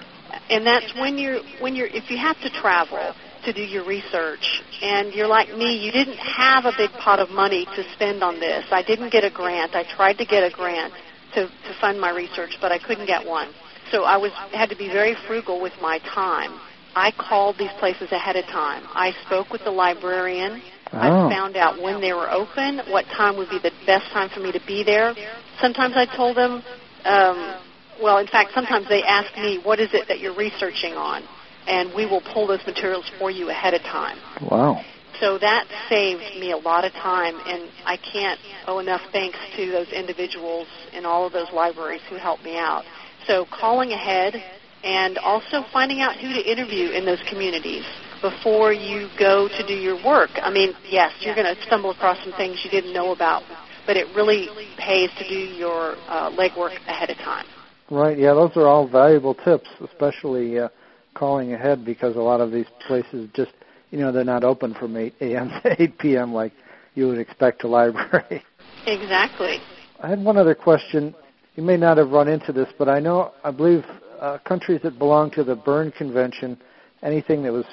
And 0.51 0.67
that's 0.67 0.93
when 0.99 1.19
you're 1.19 1.41
when 1.61 1.75
you're 1.77 1.87
if 1.87 2.11
you 2.11 2.19
have 2.19 2.41
to 2.41 2.51
travel 2.51 3.15
to 3.45 3.53
do 3.53 3.62
your 3.62 3.85
research 3.87 4.62
and 4.81 5.12
you're 5.12 5.27
like 5.27 5.49
me, 5.57 5.77
you 5.85 5.93
didn't 5.93 6.19
have 6.19 6.65
a 6.65 6.73
big 6.77 6.91
pot 6.93 7.19
of 7.19 7.31
money 7.31 7.65
to 7.65 7.93
spend 7.95 8.23
on 8.23 8.38
this. 8.41 8.65
I 8.71 8.83
didn't 8.83 9.11
get 9.11 9.25
a 9.25 9.31
grant. 9.31 9.75
I 9.75 9.85
tried 9.97 10.19
to 10.19 10.25
get 10.25 10.43
a 10.43 10.51
grant 10.51 10.93
to 11.35 11.47
to 11.47 11.75
fund 11.81 12.01
my 12.01 12.11
research, 12.11 12.59
but 12.61 12.73
I 12.73 12.79
couldn't 12.79 13.07
get 13.07 13.27
one. 13.27 13.53
So 13.90 14.05
I 14.05 14.16
was 14.16 14.33
had 14.53 14.71
to 14.71 14.77
be 14.77 14.88
very 14.88 15.16
frugal 15.27 15.61
with 15.61 15.73
my 15.81 15.99
time. 15.99 16.59
I 16.95 17.11
called 17.11 17.57
these 17.59 17.73
places 17.79 18.12
ahead 18.12 18.37
of 18.37 18.45
time. 18.47 18.85
I 18.95 19.12
spoke 19.27 19.51
with 19.51 19.64
the 19.64 19.71
librarian 19.71 20.61
Oh. 20.92 20.99
I 20.99 21.09
found 21.31 21.57
out 21.57 21.81
when 21.81 22.01
they 22.01 22.12
were 22.12 22.31
open, 22.31 22.81
what 22.90 23.07
time 23.07 23.37
would 23.38 23.49
be 23.49 23.59
the 23.59 23.73
best 23.87 24.11
time 24.12 24.29
for 24.29 24.40
me 24.40 24.53
to 24.53 24.61
be 24.66 24.85
there. 24.85 25.14
Sometimes 25.61 25.95
I 25.97 26.05
told 26.05 26.37
them, 26.37 26.62
um, 27.05 27.61
well, 28.03 28.18
in 28.18 28.27
fact, 28.27 28.53
sometimes 28.53 28.88
they 28.88 29.03
ask 29.03 29.35
me, 29.37 29.59
what 29.62 29.81
is 29.81 29.88
it 29.95 30.09
that 30.09 30.21
you're 30.21 30.37
researching 30.37 30.92
on? 30.92 31.23
And 31.66 31.95
we 31.95 32.05
will 32.05 32.21
pull 32.21 32.47
those 32.47 32.61
materials 32.66 33.11
for 33.18 33.31
you 33.31 33.49
ahead 33.49 33.73
of 33.73 33.81
time. 33.83 34.18
Wow. 34.42 34.85
So 35.23 35.39
that 35.39 35.69
saved 35.89 36.41
me 36.41 36.51
a 36.51 36.57
lot 36.57 36.85
of 36.85 36.93
time, 36.95 37.39
and 37.47 37.71
I 37.87 37.97
can't 37.97 38.41
owe 38.67 38.81
enough 38.81 39.03
thanks 39.13 39.39
to 39.55 39.71
those 39.71 39.87
individuals 39.93 40.67
in 40.93 41.07
all 41.07 41.25
of 41.25 41.33
those 41.33 41.47
libraries 41.53 42.03
who 42.11 42.17
helped 42.17 42.43
me 42.43 42.59
out. 42.59 42.83
So 43.29 43.47
calling 43.47 43.93
ahead 43.93 44.35
and 44.83 45.19
also 45.19 45.63
finding 45.73 46.01
out 46.01 46.17
who 46.17 46.33
to 46.33 46.43
interview 46.43 46.91
in 46.91 47.07
those 47.07 47.23
communities 47.31 47.85
before 48.21 48.73
you 48.73 49.09
go 49.17 49.47
to 49.47 49.65
do 49.65 49.75
your 49.75 49.95
work. 50.05 50.31
I 50.43 50.51
mean, 50.51 50.73
yes, 50.91 51.13
you're 51.21 51.37
going 51.37 51.55
to 51.55 51.63
stumble 51.63 51.93
across 51.93 52.19
some 52.25 52.33
things 52.33 52.59
you 52.65 52.71
didn't 52.71 52.93
know 52.93 53.13
about, 53.13 53.45
but 53.87 53.97
it 53.97 54.09
really 54.17 54.49
pays 54.77 55.11
to 55.19 55.29
do 55.29 55.39
your 55.55 55.95
uh, 56.09 56.31
legwork 56.33 56.75
ahead 56.89 57.11
of 57.11 57.17
time. 57.19 57.47
Right. 57.93 58.19
Yeah, 58.19 58.35
those 58.35 58.57
are 58.57 58.67
all 58.67 58.89
valuable 58.89 59.37
tips, 59.37 59.69
especially 59.81 60.59
uh, 60.59 60.69
calling 61.15 61.53
ahead 61.53 61.85
because 61.85 62.17
a 62.17 62.21
lot 62.21 62.41
of 62.41 62.51
these 62.51 62.67
places 62.89 63.29
just, 63.35 63.53
you 63.93 63.99
know, 63.99 64.11
they're 64.11 64.25
not 64.25 64.43
open 64.43 64.75
from 64.75 64.97
8 64.97 65.15
a.m. 65.21 65.51
to 65.63 65.77
8 65.83 65.99
p.m. 65.99 66.35
like 66.35 66.53
you 66.95 67.07
would 67.07 67.19
expect 67.19 67.63
a 67.63 67.69
library. 67.69 68.43
Exactly. 68.87 69.59
I 70.03 70.09
had 70.09 70.25
one 70.25 70.37
other 70.37 70.57
question. 70.57 71.15
You 71.55 71.63
may 71.63 71.77
not 71.77 71.99
have 71.99 72.11
run 72.11 72.27
into 72.27 72.53
this, 72.53 72.67
but 72.79 72.89
I 72.89 72.99
know, 72.99 73.33
I 73.45 73.53
believe 73.53 73.85
uh, 74.21 74.39
countries 74.39 74.81
that 74.83 74.99
belong 74.99 75.31
to 75.33 75.45
the 75.45 75.55
Berne 75.55 75.93
Convention, 75.93 76.59
anything 77.03 77.45
that 77.45 77.53
was 77.53 77.67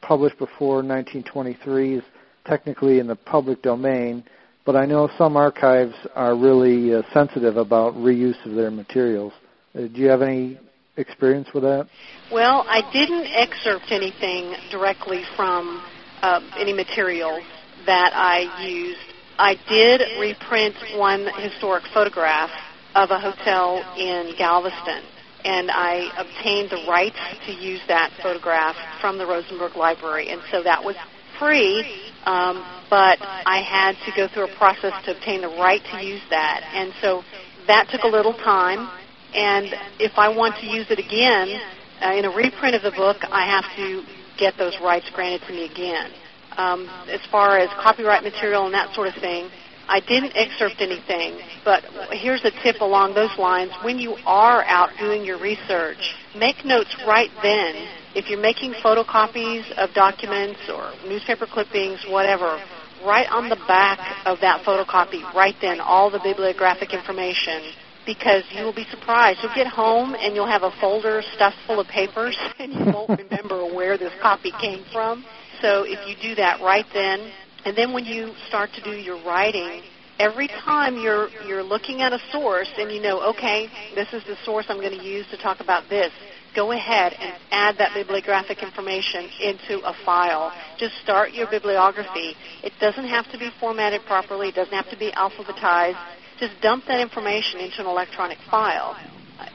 published 0.00 0.38
before 0.38 0.76
1923 0.76 1.98
is 1.98 2.04
technically 2.46 2.98
in 2.98 3.06
the 3.06 3.14
public 3.14 3.62
domain, 3.62 4.24
but 4.64 4.74
I 4.74 4.86
know 4.86 5.08
some 5.18 5.36
archives 5.36 5.94
are 6.14 6.34
really 6.34 6.94
uh, 6.94 7.02
sensitive 7.12 7.56
about 7.56 7.94
reuse 7.94 8.44
of 8.46 8.54
their 8.54 8.70
materials. 8.70 9.32
Uh, 9.74 9.82
do 9.82 10.00
you 10.00 10.08
have 10.08 10.22
any 10.22 10.58
experience 10.98 11.48
with 11.54 11.62
that? 11.62 11.88
Well, 12.30 12.64
I 12.68 12.82
didn't 12.92 13.26
excerpt 13.26 13.90
anything 13.90 14.54
directly 14.70 15.22
from 15.36 15.82
uh, 16.20 16.40
any 16.58 16.72
material 16.72 17.40
that 17.86 18.12
I 18.14 18.66
used. 18.66 19.00
I 19.38 19.54
did 19.68 20.02
reprint 20.20 20.74
one 20.96 21.26
historic 21.40 21.84
photograph 21.94 22.50
of 22.94 23.10
a 23.10 23.18
hotel 23.18 23.82
in 23.96 24.34
Galveston 24.36 25.04
and 25.44 25.70
I 25.70 26.10
obtained 26.18 26.70
the 26.70 26.84
rights 26.88 27.18
to 27.46 27.52
use 27.52 27.80
that 27.88 28.10
photograph 28.22 28.76
from 29.00 29.18
the 29.18 29.26
Rosenberg 29.26 29.76
Library, 29.76 30.28
and 30.30 30.42
so 30.50 30.62
that 30.62 30.82
was 30.82 30.96
free. 31.38 31.86
Um, 32.24 32.64
but 32.90 33.18
I 33.22 33.62
had 33.62 33.94
to 34.04 34.12
go 34.16 34.28
through 34.28 34.52
a 34.52 34.56
process 34.56 34.92
to 35.04 35.16
obtain 35.16 35.42
the 35.42 35.48
right 35.48 35.80
to 35.92 36.04
use 36.04 36.22
that, 36.30 36.68
and 36.74 36.92
so 37.00 37.22
that 37.66 37.88
took 37.90 38.02
a 38.02 38.08
little 38.08 38.34
time. 38.34 38.90
And 39.34 39.66
if 39.98 40.12
I 40.16 40.28
want 40.28 40.56
to 40.56 40.66
use 40.66 40.86
it 40.90 40.98
again 40.98 41.60
uh, 42.00 42.14
in 42.16 42.24
a 42.24 42.30
reprint 42.30 42.74
of 42.74 42.82
the 42.82 42.92
book, 42.92 43.18
I 43.30 43.46
have 43.46 43.64
to 43.76 44.02
get 44.38 44.56
those 44.56 44.78
rights 44.80 45.10
granted 45.12 45.46
to 45.46 45.52
me 45.52 45.64
again. 45.70 46.10
Um, 46.56 46.88
as 47.08 47.20
far 47.30 47.58
as 47.58 47.68
copyright 47.80 48.22
material 48.22 48.64
and 48.64 48.74
that 48.74 48.94
sort 48.94 49.08
of 49.08 49.14
thing, 49.14 49.50
I 49.88 50.00
didn't 50.00 50.36
excerpt 50.36 50.80
anything, 50.80 51.40
but 51.64 51.82
here's 52.12 52.44
a 52.44 52.50
tip 52.62 52.80
along 52.80 53.14
those 53.14 53.36
lines. 53.38 53.72
When 53.82 53.98
you 53.98 54.16
are 54.26 54.62
out 54.64 54.90
doing 54.98 55.24
your 55.24 55.40
research, 55.40 56.14
make 56.36 56.62
notes 56.64 56.94
right 57.06 57.30
then. 57.42 57.88
If 58.14 58.28
you're 58.28 58.40
making 58.40 58.74
photocopies 58.84 59.70
of 59.78 59.94
documents 59.94 60.60
or 60.68 60.92
newspaper 61.08 61.46
clippings, 61.46 62.04
whatever, 62.06 62.62
right 63.04 63.28
on 63.30 63.48
the 63.48 63.56
back 63.66 64.26
of 64.26 64.40
that 64.40 64.62
photocopy, 64.62 65.22
right 65.32 65.56
then 65.62 65.80
all 65.80 66.10
the 66.10 66.20
bibliographic 66.20 66.92
information 66.92 67.72
because 68.08 68.42
you 68.56 68.64
will 68.64 68.74
be 68.74 68.86
surprised. 68.90 69.40
You'll 69.42 69.54
get 69.54 69.66
home 69.66 70.16
and 70.18 70.34
you'll 70.34 70.48
have 70.48 70.62
a 70.62 70.72
folder 70.80 71.20
stuffed 71.36 71.58
full 71.66 71.78
of 71.78 71.86
papers 71.88 72.36
and 72.58 72.72
you 72.72 72.86
won't 72.86 73.20
remember 73.20 73.66
where 73.66 73.98
this 73.98 74.12
copy 74.22 74.50
came 74.58 74.82
from. 74.90 75.26
So 75.60 75.84
if 75.84 76.00
you 76.08 76.16
do 76.16 76.34
that 76.36 76.62
right 76.62 76.86
then, 76.94 77.30
and 77.66 77.76
then 77.76 77.92
when 77.92 78.06
you 78.06 78.32
start 78.48 78.70
to 78.76 78.82
do 78.82 78.92
your 78.92 79.22
writing, 79.26 79.82
every 80.18 80.48
time 80.48 80.96
you're 80.96 81.28
you're 81.46 81.62
looking 81.62 82.00
at 82.00 82.14
a 82.14 82.18
source 82.32 82.70
and 82.78 82.90
you 82.90 83.02
know, 83.02 83.20
okay, 83.36 83.68
this 83.94 84.08
is 84.14 84.24
the 84.24 84.36
source 84.42 84.66
I'm 84.70 84.80
going 84.80 84.98
to 84.98 85.04
use 85.04 85.26
to 85.30 85.36
talk 85.36 85.60
about 85.60 85.90
this. 85.90 86.10
Go 86.56 86.72
ahead 86.72 87.12
and 87.12 87.34
add 87.50 87.76
that 87.76 87.92
bibliographic 87.94 88.62
information 88.62 89.28
into 89.42 89.84
a 89.84 89.92
file. 90.06 90.50
Just 90.78 90.94
start 91.02 91.32
your 91.32 91.46
bibliography. 91.50 92.34
It 92.64 92.72
doesn't 92.80 93.06
have 93.06 93.30
to 93.32 93.38
be 93.38 93.50
formatted 93.60 94.00
properly. 94.06 94.48
It 94.48 94.54
doesn't 94.54 94.72
have 94.72 94.88
to 94.88 94.96
be 94.96 95.12
alphabetized. 95.12 96.00
Just 96.40 96.60
dump 96.60 96.84
that 96.86 97.00
information 97.00 97.60
into 97.60 97.80
an 97.80 97.86
electronic 97.86 98.38
file. 98.50 98.96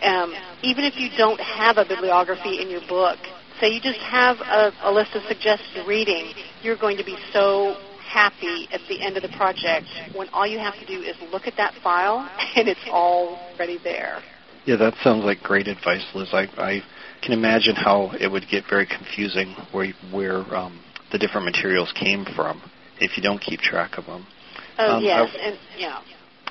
Um, 0.01 0.33
even 0.63 0.83
if 0.85 0.95
you 0.97 1.09
don't 1.17 1.39
have 1.39 1.77
a 1.77 1.85
bibliography 1.85 2.61
in 2.61 2.69
your 2.69 2.81
book, 2.87 3.17
say 3.59 3.69
you 3.69 3.81
just 3.81 3.99
have 3.99 4.37
a, 4.39 4.71
a 4.83 4.91
list 4.91 5.15
of 5.15 5.23
suggested 5.27 5.85
reading, 5.87 6.33
you're 6.61 6.77
going 6.77 6.97
to 6.97 7.03
be 7.03 7.15
so 7.31 7.75
happy 8.01 8.67
at 8.71 8.81
the 8.89 9.01
end 9.01 9.17
of 9.17 9.23
the 9.23 9.29
project 9.29 9.87
when 10.13 10.27
all 10.33 10.45
you 10.45 10.59
have 10.59 10.73
to 10.79 10.85
do 10.85 11.01
is 11.01 11.15
look 11.31 11.47
at 11.47 11.55
that 11.57 11.73
file 11.83 12.29
and 12.55 12.67
it's 12.67 12.79
already 12.89 13.79
there. 13.83 14.21
Yeah, 14.65 14.77
that 14.77 14.93
sounds 15.03 15.25
like 15.25 15.41
great 15.41 15.67
advice, 15.67 16.05
Liz. 16.15 16.29
I, 16.31 16.47
I 16.57 16.81
can 17.21 17.33
imagine 17.33 17.75
how 17.75 18.11
it 18.19 18.31
would 18.31 18.47
get 18.49 18.63
very 18.69 18.87
confusing 18.87 19.55
where 19.71 19.91
where 20.11 20.55
um, 20.55 20.83
the 21.11 21.17
different 21.17 21.45
materials 21.45 21.91
came 21.99 22.25
from 22.35 22.61
if 22.97 23.17
you 23.17 23.23
don't 23.23 23.41
keep 23.41 23.59
track 23.59 23.97
of 23.97 24.05
them. 24.05 24.25
Oh 24.79 24.97
Um, 24.97 25.03
yes, 25.03 25.29
I- 25.33 25.47
and 25.47 25.59
yeah. 25.77 25.99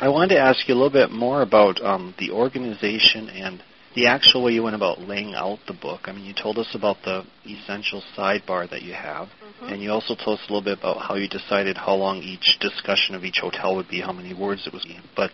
I 0.03 0.09
wanted 0.09 0.35
to 0.35 0.41
ask 0.41 0.69
you 0.69 0.75
a 0.75 0.81
little 0.83 0.91
bit 0.91 1.13
more 1.13 1.43
about 1.43 1.81
um, 1.81 2.13
the 2.19 2.33
organization 2.33 3.29
and 3.29 3.63
the 3.95 4.09
actual 4.09 4.43
way 4.43 4.51
you 4.51 4.65
went 4.65 4.75
about 4.75 5.01
laying 5.01 5.33
out 5.37 5.61
the 5.69 5.75
book. 5.75 6.01
I 6.07 6.13
mean, 6.13 6.25
you 6.25 6.35
told 6.35 6.59
us 6.59 6.67
about 6.75 6.97
the 7.05 7.25
essential 7.47 8.03
sidebar 8.17 8.69
that 8.71 8.83
you 8.83 8.95
have, 8.95 9.29
Mhm. 9.29 9.71
and 9.71 9.81
you 9.81 9.93
also 9.93 10.17
told 10.17 10.41
us 10.41 10.49
a 10.49 10.53
little 10.53 10.65
bit 10.65 10.81
about 10.81 11.03
how 11.03 11.15
you 11.15 11.29
decided 11.29 11.77
how 11.77 11.95
long 11.95 12.21
each 12.21 12.59
discussion 12.59 13.15
of 13.15 13.25
each 13.25 13.39
hotel 13.39 13.77
would 13.77 13.87
be, 13.87 14.01
how 14.01 14.11
many 14.11 14.35
words 14.35 14.67
it 14.67 14.73
was. 14.73 14.85
But 15.15 15.31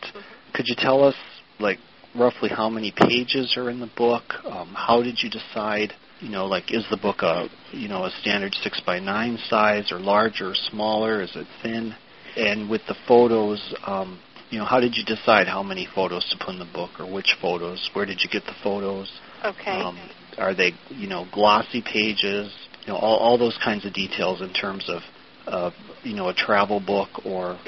could 0.53 0.69
you 0.69 0.75
tell 0.75 1.03
us, 1.03 1.17
like, 1.59 1.79
roughly 2.15 2.51
how 2.51 2.69
many 2.69 2.91
pages 2.91 3.57
are 3.57 3.71
in 3.71 3.81
the 3.81 3.87
book? 3.97 4.45
Um, 4.45 4.75
how 4.75 5.03
did 5.03 5.23
you 5.23 5.31
decide? 5.31 5.95
You 6.21 6.29
know, 6.29 6.45
like, 6.45 6.71
is 6.71 6.87
the 6.89 6.99
book 6.99 7.23
a 7.23 7.49
you 7.73 7.89
know 7.89 8.05
a 8.05 8.11
standard 8.11 8.55
six 8.55 8.81
by 8.81 8.99
nine 8.99 9.39
size, 9.39 9.91
or 9.91 9.99
larger, 9.99 10.51
or 10.51 10.55
smaller? 10.55 11.23
Is 11.23 11.35
it 11.37 11.47
thin? 11.63 11.95
And 12.37 12.69
with 12.69 12.87
the 12.87 12.95
photos, 12.95 13.75
um, 13.85 14.19
you 14.51 14.59
know, 14.59 14.65
how 14.65 14.81
did 14.81 14.97
you 14.97 15.05
decide 15.05 15.47
how 15.47 15.63
many 15.63 15.87
photos 15.95 16.29
to 16.31 16.39
put 16.39 16.55
in 16.55 16.59
the 16.59 16.65
book, 16.73 16.99
or 16.99 17.11
which 17.11 17.37
photos? 17.41 17.91
Where 17.93 18.07
did 18.07 18.21
you 18.23 18.31
get 18.31 18.45
the 18.45 18.55
photos? 18.63 19.11
Okay. 19.45 19.71
Um, 19.71 19.99
are 20.39 20.55
they, 20.55 20.73
you 20.89 21.09
know, 21.09 21.27
glossy 21.33 21.83
pages? 21.83 22.55
You 22.87 22.93
know, 22.93 22.99
all, 22.99 23.17
all 23.17 23.39
those 23.39 23.59
kinds 23.63 23.85
of 23.85 23.93
details 23.93 24.41
in 24.41 24.53
terms 24.53 24.89
of 24.89 25.03
of 25.47 25.73
you 26.03 26.15
know 26.15 26.29
a 26.29 26.35
travel 26.35 26.79
book 26.81 27.09
or 27.25 27.59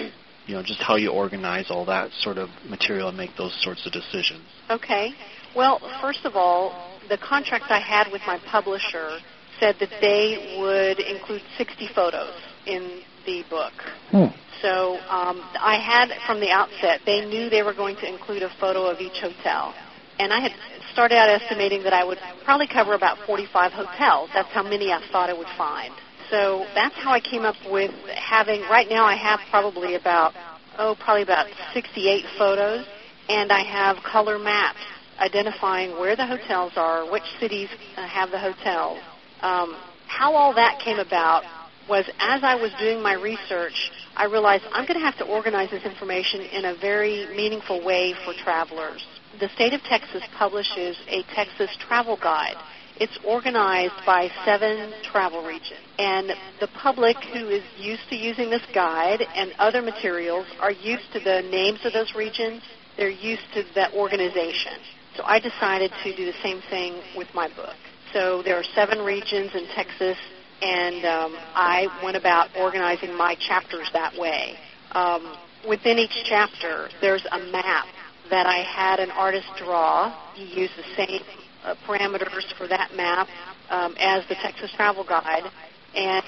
you 0.47 0.55
know 0.55 0.63
just 0.63 0.81
how 0.81 0.97
you 0.97 1.11
organize 1.11 1.67
all 1.71 1.85
that 1.87 2.11
sort 2.13 2.39
of 2.39 2.49
material 2.69 3.09
and 3.09 3.17
make 3.17 3.35
those 3.37 3.57
sorts 3.63 3.87
of 3.87 3.93
decisions. 3.93 4.45
Okay. 4.71 5.11
Well, 5.55 5.81
first 6.01 6.25
of 6.25 6.37
all, 6.37 7.01
the 7.09 7.19
contract 7.19 7.65
I 7.71 7.81
had 7.81 8.11
with 8.13 8.23
my 8.27 8.39
publisher 8.51 9.19
said 9.59 9.77
that 9.81 9.91
they 10.01 10.57
would 10.61 11.01
include 11.01 11.43
60 11.59 11.89
photos 11.95 12.35
in 12.67 13.03
the 13.27 13.45
book. 13.49 13.73
Hmm. 14.11 14.27
So 14.63 14.99
um, 15.09 15.41
I 15.59 15.81
had 15.81 16.11
from 16.27 16.41
the 16.41 16.51
outset, 16.51 17.01
they 17.07 17.25
knew 17.25 17.49
they 17.49 17.63
were 17.63 17.75
going 17.75 17.97
to 17.97 18.07
include 18.07 18.43
a 18.43 18.51
photo 18.61 18.87
of 18.87 19.01
each 19.01 19.21
hotel. 19.21 19.75
And 20.19 20.33
I 20.33 20.41
had 20.41 20.53
started 20.93 21.17
out 21.17 21.31
estimating 21.31 21.83
that 21.85 21.95
I 21.95 22.05
would 22.05 22.19
probably 22.45 22.67
cover 22.67 22.95
about 22.95 23.19
45 23.27 23.73
hotels. 23.73 24.31
That's 24.35 24.51
how 24.53 24.63
many 24.63 24.93
I 24.93 25.01
thought 25.11 25.31
I 25.31 25.33
would 25.33 25.49
find. 25.57 25.95
So 26.29 26.67
that's 26.75 26.95
how 26.97 27.11
I 27.11 27.21
came 27.21 27.43
up 27.43 27.57
with 27.71 27.91
having, 28.15 28.61
right 28.63 28.89
now 28.89 29.05
I 29.05 29.17
have 29.17 29.41
probably 29.51 29.95
about, 29.95 30.35
oh, 30.79 30.95
probably 31.01 31.23
about 31.23 31.47
68 31.73 32.25
photos. 32.37 32.87
And 33.29 33.51
I 33.51 33.63
have 33.63 33.97
color 34.05 34.39
maps 34.39 34.81
identifying 35.19 35.93
where 35.93 36.17
the 36.17 36.27
hotels 36.27 36.73
are, 36.77 37.11
which 37.11 37.23
cities 37.39 37.69
uh, 37.97 38.07
have 38.07 38.31
the 38.31 38.39
hotels. 38.39 38.99
Um, 39.41 39.77
how 40.07 40.35
all 40.35 40.55
that 40.55 40.81
came 40.85 40.99
about 40.99 41.45
was 41.91 42.09
as 42.21 42.43
I 42.45 42.55
was 42.55 42.71
doing 42.79 43.03
my 43.03 43.15
research, 43.15 43.91
I 44.17 44.27
realized 44.27 44.63
I'm 44.73 44.87
going 44.87 44.99
to 44.99 45.05
have 45.05 45.19
to 45.19 45.27
organize 45.27 45.71
this 45.71 45.83
information 45.83 46.41
in 46.41 46.65
a 46.67 46.77
very 46.81 47.27
meaningful 47.37 47.85
way 47.85 48.15
for 48.25 48.33
travelers. 48.33 49.05
The 49.41 49.49
state 49.57 49.75
of 49.75 49.83
Texas 49.83 50.23
publishes 50.39 50.97
a 51.09 51.25
Texas 51.35 51.69
travel 51.81 52.17
guide. 52.17 52.55
It's 53.01 53.19
organized 53.27 53.95
by 54.07 54.31
seven 54.45 54.93
travel 55.03 55.45
regions. 55.45 55.81
And 55.99 56.31
the 56.61 56.69
public 56.81 57.17
who 57.33 57.49
is 57.49 57.65
used 57.77 58.09
to 58.11 58.17
using 58.17 58.51
this 58.51 58.63
guide 58.73 59.23
and 59.35 59.53
other 59.59 59.83
materials 59.83 60.47
are 60.61 60.73
used 60.73 61.13
to 61.15 61.21
the 61.21 61.43
names 61.51 61.81
of 61.85 61.93
those 61.93 62.15
regions. 62.15 62.63
They're 62.97 63.09
used 63.09 63.43
to 63.55 63.65
that 63.75 63.95
organization. 63.95 64.73
So 65.17 65.25
I 65.25 65.41
decided 65.41 65.91
to 66.05 66.17
do 66.17 66.27
the 66.27 66.39
same 66.43 66.61
thing 66.71 67.01
with 67.17 67.29
my 67.35 67.49
book. 67.49 67.75
So 68.13 68.43
there 68.43 68.57
are 68.57 68.65
seven 68.75 68.99
regions 68.99 69.51
in 69.55 69.67
Texas 69.75 70.19
and 70.63 71.05
um, 71.05 71.37
I 71.55 71.89
went 72.05 72.17
about 72.17 72.49
organizing 72.57 73.17
my 73.17 73.37
chapters 73.37 73.89
that 73.93 74.17
way. 74.19 74.55
Um, 74.93 75.37
within 75.69 75.99
each 75.99 76.25
chapter, 76.25 76.89
there's 77.01 77.25
a 77.31 77.39
map 77.51 77.87
that 78.31 78.47
I 78.47 78.59
had 78.59 79.01
an 79.01 79.11
artist 79.11 79.47
draw. 79.59 80.15
He 80.35 80.45
used 80.45 80.73
the 80.77 80.97
same 80.97 81.23
uh, 81.65 81.75
parameters 81.87 82.53
for 82.57 82.67
that 82.69 82.95
map 82.97 83.29
um, 83.71 83.95
as 83.99 84.27
the 84.29 84.37
Texas 84.37 84.71
Travel 84.77 85.05
Guide, 85.05 85.51
and 85.95 86.25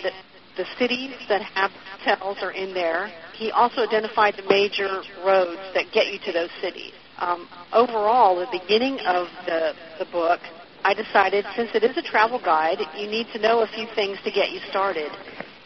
the 0.56 0.66
cities 0.78 1.14
that 1.28 1.42
have 1.42 1.70
hotels 1.70 2.38
are 2.42 2.52
in 2.52 2.74
there. 2.74 3.10
He 3.34 3.50
also 3.50 3.82
identified 3.82 4.34
the 4.36 4.48
major 4.48 5.02
roads 5.24 5.60
that 5.74 5.86
get 5.92 6.12
you 6.12 6.18
to 6.26 6.32
those 6.32 6.50
cities. 6.60 6.92
Um, 7.18 7.48
overall, 7.72 8.36
the 8.38 8.58
beginning 8.58 8.98
of 9.00 9.28
the, 9.46 9.74
the 9.98 10.04
book 10.06 10.40
I 10.84 10.94
decided 10.94 11.44
since 11.54 11.70
it 11.74 11.84
is 11.84 11.96
a 11.96 12.02
travel 12.02 12.40
guide, 12.40 12.78
you 12.98 13.06
need 13.06 13.28
to 13.32 13.38
know 13.38 13.62
a 13.62 13.68
few 13.68 13.86
things 13.94 14.18
to 14.24 14.30
get 14.30 14.50
you 14.50 14.60
started. 14.68 15.12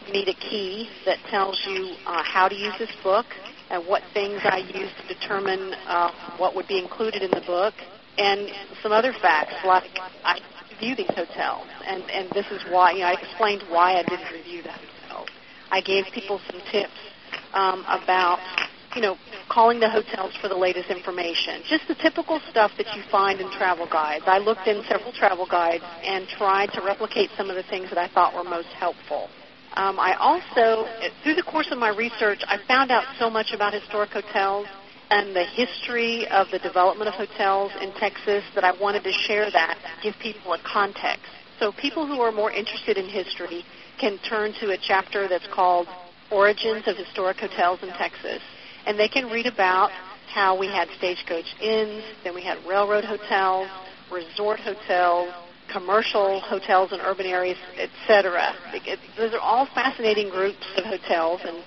You 0.06 0.12
need 0.12 0.28
a 0.28 0.34
key 0.34 0.90
that 1.06 1.18
tells 1.30 1.60
you 1.66 1.96
uh, 2.06 2.22
how 2.22 2.48
to 2.48 2.54
use 2.54 2.74
this 2.78 2.92
book 3.02 3.26
and 3.70 3.86
what 3.86 4.02
things 4.12 4.40
I 4.44 4.58
use 4.58 4.90
to 5.00 5.14
determine 5.14 5.74
uh, 5.86 6.36
what 6.36 6.54
would 6.54 6.68
be 6.68 6.78
included 6.78 7.22
in 7.22 7.30
the 7.30 7.40
book, 7.40 7.74
and 8.18 8.48
some 8.82 8.92
other 8.92 9.12
facts 9.12 9.54
like 9.64 9.90
I 10.22 10.38
review 10.70 10.94
these 10.94 11.14
hotels, 11.14 11.66
and 11.84 12.02
and 12.10 12.30
this 12.30 12.46
is 12.52 12.62
why 12.70 12.92
you 12.92 13.00
know, 13.00 13.06
I 13.06 13.14
explained 13.14 13.64
why 13.68 13.98
I 13.98 14.02
didn't 14.02 14.30
review 14.32 14.62
the 14.62 14.70
hotels. 14.70 15.28
I 15.70 15.80
gave 15.80 16.04
people 16.12 16.40
some 16.50 16.60
tips 16.70 17.00
um, 17.54 17.84
about 17.88 18.38
you 18.96 19.02
know, 19.02 19.16
calling 19.50 19.78
the 19.78 19.90
hotels 19.90 20.32
for 20.40 20.48
the 20.48 20.56
latest 20.56 20.88
information. 20.88 21.60
Just 21.68 21.86
the 21.86 21.94
typical 21.94 22.40
stuff 22.50 22.72
that 22.78 22.86
you 22.96 23.02
find 23.12 23.40
in 23.40 23.50
travel 23.52 23.86
guides. 23.86 24.24
I 24.26 24.38
looked 24.38 24.66
in 24.66 24.82
several 24.88 25.12
travel 25.12 25.46
guides 25.46 25.84
and 26.02 26.26
tried 26.26 26.72
to 26.72 26.80
replicate 26.80 27.28
some 27.36 27.50
of 27.50 27.56
the 27.56 27.62
things 27.64 27.90
that 27.90 27.98
I 27.98 28.08
thought 28.08 28.34
were 28.34 28.42
most 28.42 28.68
helpful. 28.68 29.28
Um, 29.74 30.00
I 30.00 30.16
also, 30.18 30.88
through 31.22 31.34
the 31.34 31.42
course 31.42 31.68
of 31.70 31.76
my 31.76 31.90
research, 31.90 32.40
I 32.48 32.56
found 32.66 32.90
out 32.90 33.04
so 33.18 33.28
much 33.28 33.52
about 33.52 33.74
historic 33.74 34.10
hotels 34.10 34.66
and 35.10 35.36
the 35.36 35.44
history 35.44 36.26
of 36.28 36.48
the 36.50 36.58
development 36.58 37.08
of 37.08 37.14
hotels 37.14 37.70
in 37.82 37.92
Texas 38.00 38.42
that 38.54 38.64
I 38.64 38.72
wanted 38.80 39.04
to 39.04 39.12
share 39.12 39.50
that, 39.50 39.76
give 40.02 40.14
people 40.20 40.54
a 40.54 40.58
context. 40.64 41.28
So 41.60 41.70
people 41.70 42.06
who 42.06 42.20
are 42.22 42.32
more 42.32 42.50
interested 42.50 42.96
in 42.96 43.06
history 43.08 43.62
can 44.00 44.18
turn 44.28 44.54
to 44.60 44.70
a 44.70 44.78
chapter 44.80 45.28
that's 45.28 45.46
called 45.54 45.86
Origins 46.30 46.88
of 46.88 46.96
Historic 46.96 47.36
Hotels 47.36 47.80
in 47.82 47.90
Texas 47.90 48.40
and 48.86 48.98
they 48.98 49.08
can 49.08 49.26
read 49.28 49.46
about 49.46 49.90
how 50.32 50.58
we 50.58 50.66
had 50.66 50.88
stagecoach 50.98 51.46
inns, 51.60 52.04
then 52.24 52.34
we 52.34 52.42
had 52.42 52.58
railroad 52.66 53.04
hotels, 53.04 53.68
resort 54.10 54.60
hotels, 54.60 55.32
commercial 55.72 56.40
hotels 56.40 56.92
in 56.92 57.00
urban 57.00 57.26
areas, 57.26 57.58
etc. 57.78 58.54
Those 59.16 59.34
are 59.34 59.40
all 59.40 59.66
fascinating 59.74 60.30
groups 60.30 60.64
of 60.76 60.84
hotels, 60.84 61.40
and 61.44 61.64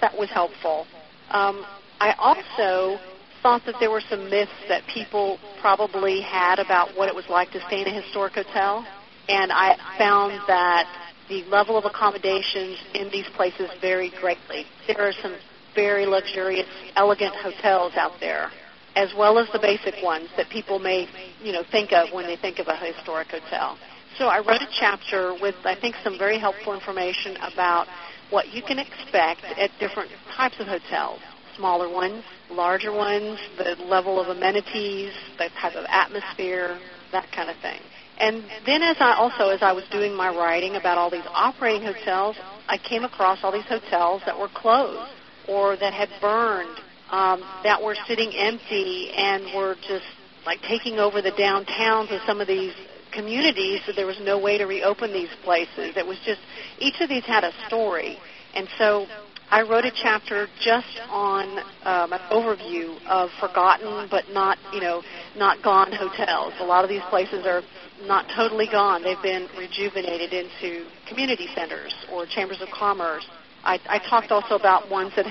that 0.00 0.16
was 0.16 0.30
helpful. 0.30 0.86
Um, 1.30 1.64
I 2.00 2.14
also 2.18 2.98
thought 3.42 3.62
that 3.66 3.76
there 3.78 3.90
were 3.90 4.02
some 4.08 4.30
myths 4.30 4.50
that 4.68 4.82
people 4.86 5.38
probably 5.60 6.20
had 6.20 6.58
about 6.58 6.96
what 6.96 7.08
it 7.08 7.14
was 7.14 7.28
like 7.28 7.50
to 7.52 7.60
stay 7.66 7.82
in 7.82 7.88
a 7.88 8.02
historic 8.02 8.34
hotel, 8.34 8.86
and 9.28 9.52
I 9.52 9.76
found 9.98 10.40
that 10.48 10.86
the 11.28 11.42
level 11.44 11.78
of 11.78 11.84
accommodations 11.84 12.78
in 12.94 13.10
these 13.10 13.26
places 13.34 13.70
varied 13.80 14.12
greatly. 14.20 14.66
There 14.86 15.00
are 15.00 15.12
some 15.22 15.36
very 15.74 16.06
luxurious, 16.06 16.66
elegant 16.96 17.34
hotels 17.34 17.92
out 17.96 18.20
there, 18.20 18.50
as 18.96 19.12
well 19.16 19.38
as 19.38 19.48
the 19.52 19.58
basic 19.58 19.94
ones 20.02 20.28
that 20.36 20.48
people 20.50 20.78
may, 20.78 21.08
you 21.42 21.52
know, 21.52 21.62
think 21.70 21.92
of 21.92 22.12
when 22.12 22.26
they 22.26 22.36
think 22.36 22.58
of 22.58 22.68
a 22.68 22.76
historic 22.76 23.28
hotel. 23.28 23.78
So 24.18 24.26
I 24.26 24.38
wrote 24.38 24.62
a 24.62 24.68
chapter 24.78 25.34
with, 25.40 25.56
I 25.64 25.74
think, 25.74 25.96
some 26.04 26.18
very 26.18 26.38
helpful 26.38 26.74
information 26.74 27.36
about 27.38 27.88
what 28.30 28.48
you 28.48 28.62
can 28.62 28.78
expect 28.78 29.42
at 29.44 29.70
different 29.80 30.10
types 30.36 30.56
of 30.60 30.66
hotels. 30.66 31.20
Smaller 31.56 31.88
ones, 31.88 32.24
larger 32.50 32.92
ones, 32.92 33.38
the 33.58 33.76
level 33.84 34.20
of 34.20 34.28
amenities, 34.28 35.12
the 35.38 35.48
type 35.60 35.74
of 35.74 35.84
atmosphere, 35.88 36.78
that 37.12 37.30
kind 37.32 37.50
of 37.50 37.56
thing. 37.58 37.80
And 38.18 38.44
then 38.64 38.82
as 38.82 38.96
I 39.00 39.14
also, 39.14 39.50
as 39.50 39.62
I 39.62 39.72
was 39.72 39.84
doing 39.90 40.14
my 40.14 40.28
writing 40.28 40.76
about 40.76 40.98
all 40.98 41.10
these 41.10 41.26
operating 41.32 41.82
hotels, 41.82 42.36
I 42.68 42.78
came 42.78 43.04
across 43.04 43.40
all 43.42 43.52
these 43.52 43.66
hotels 43.66 44.22
that 44.26 44.38
were 44.38 44.48
closed 44.54 45.10
or 45.48 45.76
that 45.76 45.92
had 45.92 46.08
burned 46.20 46.78
um, 47.10 47.40
that 47.62 47.82
were 47.82 47.96
sitting 48.06 48.32
empty 48.34 49.10
and 49.16 49.54
were 49.54 49.76
just 49.86 50.06
like 50.46 50.60
taking 50.62 50.98
over 50.98 51.22
the 51.22 51.32
downtowns 51.32 52.14
of 52.14 52.20
some 52.26 52.40
of 52.40 52.46
these 52.46 52.72
communities 53.12 53.80
so 53.86 53.92
there 53.94 54.06
was 54.06 54.18
no 54.22 54.38
way 54.38 54.58
to 54.58 54.64
reopen 54.64 55.12
these 55.12 55.30
places. 55.44 55.96
It 55.96 56.06
was 56.06 56.18
just 56.24 56.40
each 56.78 57.00
of 57.00 57.08
these 57.08 57.24
had 57.24 57.44
a 57.44 57.52
story. 57.66 58.18
And 58.54 58.68
so 58.78 59.06
I 59.50 59.62
wrote 59.62 59.84
a 59.84 59.92
chapter 59.94 60.48
just 60.60 61.00
on 61.08 61.58
um, 61.84 62.12
an 62.12 62.20
overview 62.32 62.98
of 63.06 63.30
forgotten 63.38 64.08
but 64.10 64.24
not, 64.30 64.58
you 64.72 64.80
know, 64.80 65.02
not 65.36 65.62
gone 65.62 65.92
hotels. 65.92 66.54
A 66.60 66.64
lot 66.64 66.82
of 66.82 66.90
these 66.90 67.04
places 67.10 67.46
are 67.46 67.62
not 68.06 68.26
totally 68.34 68.66
gone. 68.66 69.02
They've 69.02 69.22
been 69.22 69.46
rejuvenated 69.56 70.32
into 70.32 70.86
community 71.08 71.46
centers 71.54 71.94
or 72.12 72.26
chambers 72.26 72.60
of 72.60 72.68
commerce 72.70 73.24
I, 73.64 73.80
I 73.88 73.98
talked 73.98 74.30
also 74.30 74.54
about 74.56 74.90
ones 74.90 75.12
that 75.16 75.26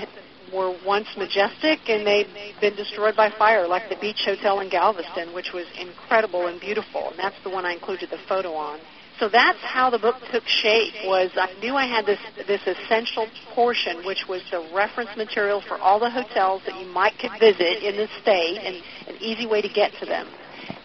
were 0.52 0.76
once 0.84 1.08
majestic 1.16 1.88
and 1.88 2.06
they've 2.06 2.28
been 2.60 2.76
destroyed 2.76 3.16
by 3.16 3.30
fire, 3.30 3.66
like 3.66 3.88
the 3.88 3.96
Beach 3.96 4.22
Hotel 4.24 4.60
in 4.60 4.68
Galveston, 4.68 5.32
which 5.34 5.52
was 5.52 5.66
incredible 5.78 6.46
and 6.46 6.60
beautiful, 6.60 7.10
and 7.10 7.18
that's 7.18 7.36
the 7.42 7.50
one 7.50 7.64
I 7.64 7.72
included 7.72 8.10
the 8.10 8.18
photo 8.28 8.54
on. 8.54 8.80
So 9.20 9.28
that's 9.28 9.60
how 9.62 9.90
the 9.90 9.98
book 9.98 10.16
took 10.32 10.42
shape. 10.46 10.92
Was 11.04 11.30
I 11.36 11.54
knew 11.60 11.76
I 11.76 11.86
had 11.86 12.04
this 12.04 12.18
this 12.48 12.60
essential 12.66 13.28
portion, 13.54 14.04
which 14.04 14.26
was 14.28 14.42
the 14.50 14.68
reference 14.74 15.10
material 15.16 15.62
for 15.68 15.78
all 15.78 16.00
the 16.00 16.10
hotels 16.10 16.62
that 16.66 16.80
you 16.80 16.86
might 16.92 17.16
could 17.20 17.30
visit 17.38 17.84
in 17.84 17.96
the 17.96 18.08
state, 18.20 18.58
and 18.58 18.74
an 19.14 19.22
easy 19.22 19.46
way 19.46 19.62
to 19.62 19.68
get 19.68 19.92
to 20.00 20.06
them. 20.06 20.26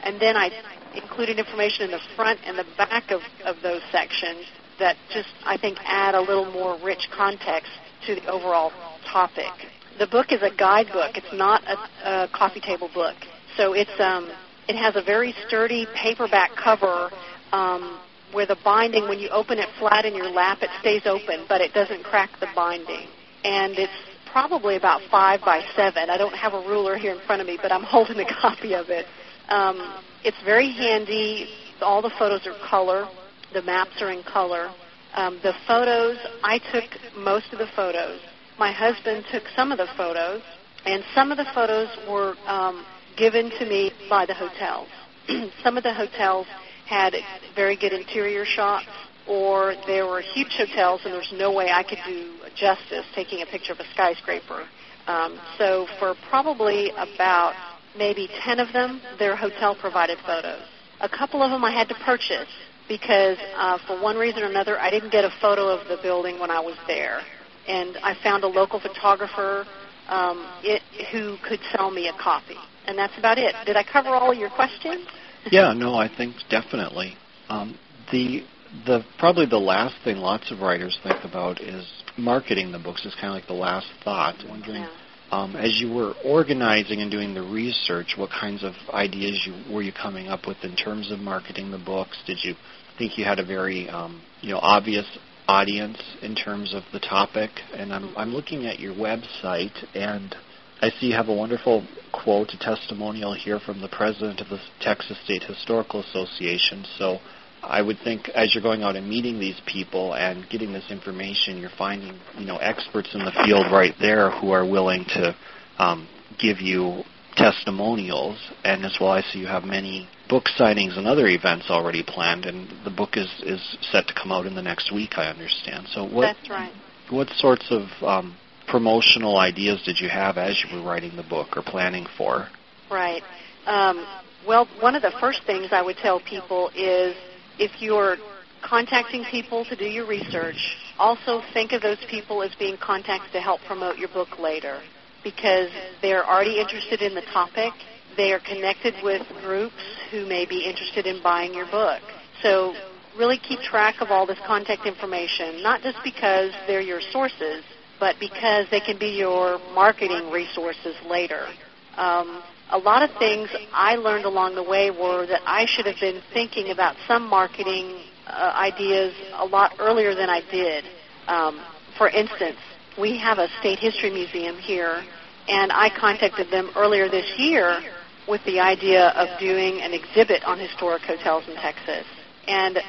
And 0.04 0.22
then 0.22 0.38
I 0.38 0.52
included 0.94 1.40
information 1.40 1.86
in 1.86 1.92
the 1.92 2.02
front 2.16 2.40
and 2.46 2.58
the 2.58 2.66
back 2.78 3.10
of, 3.10 3.22
of 3.46 3.56
those 3.64 3.82
sections 3.92 4.46
that 4.80 4.96
just, 5.14 5.30
I 5.46 5.58
think, 5.58 5.78
add 5.86 6.16
a 6.16 6.22
little 6.22 6.52
more 6.52 6.78
rich 6.84 7.08
context 7.16 7.72
to 8.08 8.16
the 8.16 8.26
overall 8.28 8.72
topic. 9.12 9.52
The 9.98 10.08
book 10.08 10.32
is 10.32 10.42
a 10.42 10.56
guidebook. 10.56 11.16
It's 11.16 11.34
not 11.34 11.62
a, 11.64 12.26
a 12.26 12.30
coffee 12.34 12.62
table 12.62 12.90
book. 12.94 13.16
So 13.58 13.74
it's 13.74 14.00
um, 14.00 14.32
it 14.70 14.76
has 14.76 14.96
a 14.96 15.02
very 15.02 15.34
sturdy 15.48 15.88
paperback 15.96 16.52
cover 16.56 17.10
um, 17.52 18.00
where 18.32 18.46
the 18.46 18.58
binding, 18.64 19.08
when 19.10 19.20
you 19.20 19.28
open 19.30 19.58
it 19.58 19.68
flat 19.80 20.06
in 20.06 20.16
your 20.16 20.30
lap, 20.30 20.60
it 20.62 20.70
stays 20.80 21.02
open, 21.06 21.46
but 21.50 21.60
it 21.60 21.74
doesn't 21.74 22.04
crack 22.04 22.30
the 22.40 22.48
binding. 22.56 23.08
And 23.44 23.74
it's 23.80 23.92
probably 24.32 24.76
about 24.76 25.02
five 25.10 25.42
by 25.42 25.66
seven. 25.76 26.12
I 26.12 26.18
don't 26.18 26.36
have 26.36 26.54
a 26.54 26.60
ruler 26.60 26.98
here 26.98 27.14
in 27.14 27.20
front 27.26 27.42
of 27.42 27.48
me, 27.48 27.58
but 27.60 27.72
I'm 27.72 27.84
holding 27.96 28.20
a 28.20 28.26
copy 28.42 28.76
of 28.76 28.90
it. 28.90 29.08
Um, 29.50 30.04
it's 30.24 30.38
very 30.46 30.72
handy. 30.72 31.50
All 31.82 32.02
the 32.02 32.12
photos 32.20 32.46
are 32.46 32.56
color. 32.70 33.08
The 33.54 33.62
maps 33.62 34.02
are 34.02 34.12
in 34.12 34.24
color. 34.24 34.70
Um, 35.16 35.40
the 35.42 35.54
photos, 35.68 36.18
I 36.44 36.60
took 36.72 36.86
most 37.18 37.52
of 37.52 37.60
the 37.60 37.68
photos. 37.76 38.20
My 38.60 38.72
husband 38.72 39.26
took 39.32 39.44
some 39.56 39.72
of 39.72 39.78
the 39.78 39.88
photos, 39.98 40.42
and 40.86 41.04
some 41.16 41.32
of 41.32 41.38
the 41.38 41.48
photos 41.54 41.88
were 42.08 42.36
um, 42.46 42.86
given 43.18 43.50
to 43.50 43.66
me 43.66 43.92
by 44.10 44.26
the 44.26 44.34
hotels. 44.34 44.88
some 45.64 45.78
of 45.78 45.84
the 45.84 45.94
hotels 45.94 46.46
had 46.86 47.16
very 47.56 47.76
good 47.76 47.94
interior 47.94 48.46
shots, 48.46 48.88
or 49.28 49.76
there 49.88 50.06
were 50.06 50.22
huge 50.22 50.54
hotels, 50.58 51.02
and 51.04 51.14
there's 51.14 51.34
no 51.36 51.52
way 51.52 51.70
I 51.72 51.84
could 51.84 52.00
do 52.06 52.34
justice 52.56 53.06
taking 53.16 53.42
a 53.42 53.46
picture 53.46 53.74
of 53.74 53.80
a 53.80 53.90
skyscraper. 53.94 54.68
Um, 55.08 55.40
so 55.58 55.88
for 55.98 56.16
probably 56.30 56.92
about 56.92 57.54
maybe 57.98 58.30
10 58.44 58.60
of 58.60 58.72
them, 58.74 59.02
their 59.18 59.36
hotel 59.36 59.76
provided 59.76 60.20
photos. 60.26 60.62
A 61.02 61.10
couple 61.10 61.42
of 61.42 61.50
them 61.50 61.64
I 61.64 61.72
had 61.72 61.88
to 61.90 61.96
purchase 62.06 62.50
because 62.90 63.38
uh, 63.56 63.78
for 63.88 64.02
one 64.02 64.18
reason 64.18 64.44
or 64.44 64.48
another, 64.48 64.78
I 64.78 64.90
didn't 64.90 65.12
get 65.12 65.24
a 65.24 65.32
photo 65.40 65.70
of 65.70 65.88
the 65.88 65.98
building 66.02 66.40
when 66.40 66.52
I 66.52 66.60
was 66.60 66.76
there. 66.88 67.22
And 67.68 67.96
I 68.04 68.16
found 68.22 68.44
a 68.44 68.48
local 68.48 68.82
photographer 68.82 69.66
um, 70.10 70.46
it, 70.64 70.82
who 71.12 71.38
could 71.48 71.60
sell 71.72 71.92
me 71.92 72.10
a 72.10 72.14
copy. 72.22 72.56
And 72.88 72.98
that's 72.98 73.18
about 73.18 73.38
it. 73.38 73.54
Did 73.66 73.78
I 73.78 73.84
cover 73.84 74.10
all 74.10 74.34
your 74.34 74.50
questions? 74.50 75.08
yeah, 75.52 75.72
no, 75.74 75.96
I 75.96 76.10
think 76.14 76.36
definitely. 76.50 77.16
Um, 77.48 77.78
the 78.12 78.44
the 78.86 79.04
probably 79.18 79.46
the 79.46 79.58
last 79.58 79.96
thing 80.04 80.18
lots 80.18 80.52
of 80.52 80.60
writers 80.60 80.98
think 81.04 81.24
about 81.24 81.62
is 81.62 81.86
marketing 82.18 82.72
the 82.72 82.80
books. 82.80 83.06
Is 83.06 83.16
kind 83.16 83.28
of 83.28 83.34
like 83.34 83.48
the 83.48 83.54
last 83.54 83.88
thought. 84.04 84.36
Wondering, 84.48 84.84
yeah. 84.84 84.90
um, 85.32 85.56
as 85.56 85.80
you 85.80 85.92
were 85.94 86.14
organizing 86.24 87.02
and 87.02 87.12
doing 87.12 87.34
the 87.34 87.42
research, 87.42 88.16
what 88.18 88.30
kinds 88.30 88.64
of 88.64 88.74
ideas 88.92 89.48
you, 89.48 89.74
were 89.74 89.82
you 89.82 89.92
coming 89.92 90.28
up 90.28 90.48
with 90.48 90.58
in 90.64 90.76
terms 90.76 91.12
of 91.12 91.20
marketing 91.20 91.72
the 91.72 91.80
books? 91.80 92.18
Did 92.26 92.40
you 92.44 92.56
think 93.00 93.18
you 93.18 93.26
had 93.26 93.40
a 93.40 93.46
very 93.46 93.90
um, 93.90 94.22
you 94.42 94.52
know 94.52 94.60
obvious 94.62 95.06
audience 95.48 96.00
in 96.22 96.36
terms 96.36 96.76
of 96.76 96.84
the 96.94 97.00
topic? 97.00 97.50
And 97.74 97.92
I'm 97.92 98.16
I'm 98.16 98.32
looking 98.32 98.68
at 98.68 98.80
your 98.80 98.94
website 98.94 99.74
and 99.96 100.36
I 100.82 100.90
see 100.92 101.08
you 101.08 101.14
have 101.16 101.28
a 101.28 101.34
wonderful 101.34 101.86
quote, 102.14 102.50
a 102.54 102.58
testimonial 102.58 103.34
here 103.34 103.60
from 103.60 103.82
the 103.82 103.90
president 103.90 104.40
of 104.40 104.50
the 104.50 104.60
Texas 104.80 105.18
State 105.26 105.44
Historical 105.44 106.02
Association. 106.02 106.86
So 106.98 107.18
I 107.64 107.82
would 107.82 107.98
think 108.04 108.30
as 108.30 108.54
you're 108.56 108.64
going 108.64 108.84
out 108.84 108.96
and 108.96 109.08
meeting 109.08 109.40
these 109.40 109.60
people 109.66 110.14
and 110.14 110.48
getting 110.50 110.72
this 110.72 110.90
information, 110.90 111.58
you're 111.58 111.72
finding 111.78 112.18
you 112.38 112.46
know 112.46 112.58
experts 112.58 113.10
in 113.14 113.26
the 113.26 113.34
field 113.46 113.72
right 113.72 113.94
there 114.00 114.30
who 114.30 114.52
are 114.52 114.66
willing 114.66 115.06
to 115.10 115.36
um, 115.80 116.08
give 116.38 116.60
you 116.60 117.04
testimonials. 117.36 118.38
And 118.64 118.86
as 118.86 118.98
well, 119.00 119.12
I 119.12 119.22
see 119.22 119.40
you 119.40 119.48
have 119.48 119.64
many 119.64 120.08
book 120.30 120.46
signings 120.58 120.98
and 120.98 121.08
other 121.08 121.28
events 121.28 121.70
already 121.70 122.04
planned, 122.04 122.46
and 122.46 122.70
the 122.86 122.92
book 122.92 123.18
is 123.18 123.30
is 123.46 123.78
set 123.82 124.08
to 124.08 124.14
come 124.14 124.32
out 124.32 124.46
in 124.46 124.56
the 124.56 124.62
next 124.62 124.94
week. 124.94 125.18
I 125.18 125.26
understand. 125.26 125.88
So 125.90 126.06
what? 126.06 126.22
That's 126.22 126.50
right. 126.50 126.74
What 127.10 127.30
sorts 127.32 127.68
of 127.72 127.90
um, 128.04 128.38
promotional 128.68 129.38
ideas 129.38 129.82
did 129.84 130.00
you 130.00 130.10
have 130.10 130.38
as 130.38 130.64
you 130.64 130.78
were 130.78 130.86
writing 130.86 131.16
the 131.16 131.24
book 131.24 131.58
or 131.58 131.64
planning 131.64 132.06
for? 132.18 132.48
Right. 132.92 133.24
Um, 133.66 134.06
well, 134.48 134.68
one 134.80 134.96
of 134.96 135.02
the 135.02 135.12
first 135.20 135.44
things 135.46 135.70
I 135.72 135.82
would 135.82 135.98
tell 135.98 136.20
people 136.20 136.70
is 136.76 137.16
if 137.58 137.82
you're 137.82 138.18
contacting 138.64 139.26
people 139.30 139.66
to 139.66 139.76
do 139.76 139.86
your 139.86 140.08
research, 140.08 140.78
also 140.98 141.42
think 141.54 141.72
of 141.72 141.82
those 141.82 142.04
people 142.10 142.44
as 142.44 142.54
being 142.56 142.78
contacts 142.78 143.32
to 143.34 143.40
help 143.40 143.62
promote 143.62 143.98
your 143.98 144.10
book 144.10 144.40
later 144.40 144.82
because 145.24 145.70
they're 146.02 146.26
already 146.26 146.60
interested 146.60 147.02
in 147.02 147.16
the 147.16 147.22
topic. 147.34 147.74
They 148.20 148.34
are 148.34 148.40
connected 148.42 148.96
with 149.02 149.22
groups 149.42 149.82
who 150.12 150.26
may 150.26 150.46
be 150.46 150.66
interested 150.66 151.06
in 151.06 151.24
buying 151.24 151.54
your 151.54 151.68
book. 151.72 152.02
So 152.44 152.74
really 153.18 153.38
keep 153.38 153.62
track 153.62 154.02
of 154.02 154.12
all 154.12 154.26
this 154.26 154.38
contact 154.46 154.86
information, 154.86 155.64
not 155.64 155.82
just 155.82 156.00
because 156.04 156.52
they're 156.68 156.82
your 156.82 157.00
sources, 157.00 157.64
but 157.98 158.20
because 158.20 158.66
they 158.72 158.82
can 158.82 159.00
be 159.00 159.08
your 159.08 159.58
marketing 159.74 160.32
resources 160.32 160.98
later. 161.08 161.48
Um, 161.96 162.44
a 162.72 162.78
lot 162.78 163.04
of 163.04 163.18
things 163.20 163.48
I 163.72 163.96
learned 163.96 164.26
along 164.26 164.56
the 164.56 164.64
way 164.64 164.92
were 164.92 165.26
that 165.26 165.40
I 165.46 165.66
should 165.66 165.86
have 165.86 166.02
been 166.02 166.22
thinking 166.34 166.72
about 166.72 166.98
some 167.08 167.26
marketing 167.26 168.02
uh, 168.28 168.52
ideas 168.54 169.14
a 169.36 169.46
lot 169.46 169.76
earlier 169.80 170.14
than 170.14 170.30
I 170.30 170.42
did. 170.52 170.84
Um, 171.30 171.64
for 171.98 172.10
instance, 172.10 172.58
we 173.00 173.18
have 173.20 173.38
a 173.38 173.48
state 173.62 173.80
history 173.80 174.10
museum 174.10 174.58
here, 174.58 175.06
and 175.48 175.72
I 175.72 175.90
contacted 175.98 176.52
them 176.52 176.70
earlier 176.76 177.08
this 177.08 177.32
year 177.38 177.82
with 178.30 178.44
the 178.46 178.60
idea 178.60 179.10
of 179.10 179.40
doing 179.40 179.82
an 179.82 179.94
exhibit 179.94 180.44
on 180.44 180.60
historic 180.60 181.02
hotels 181.04 181.44
in 181.48 181.56
Texas. 181.56 182.06
And 182.48 182.80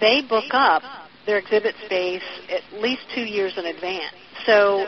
they 0.00 0.22
book 0.22 0.52
up 0.52 0.82
their 1.26 1.38
exhibit 1.38 1.74
space 1.84 2.22
at 2.48 2.80
least 2.80 3.02
two 3.14 3.22
years 3.22 3.56
in 3.56 3.66
advance. 3.66 4.14
So 4.46 4.86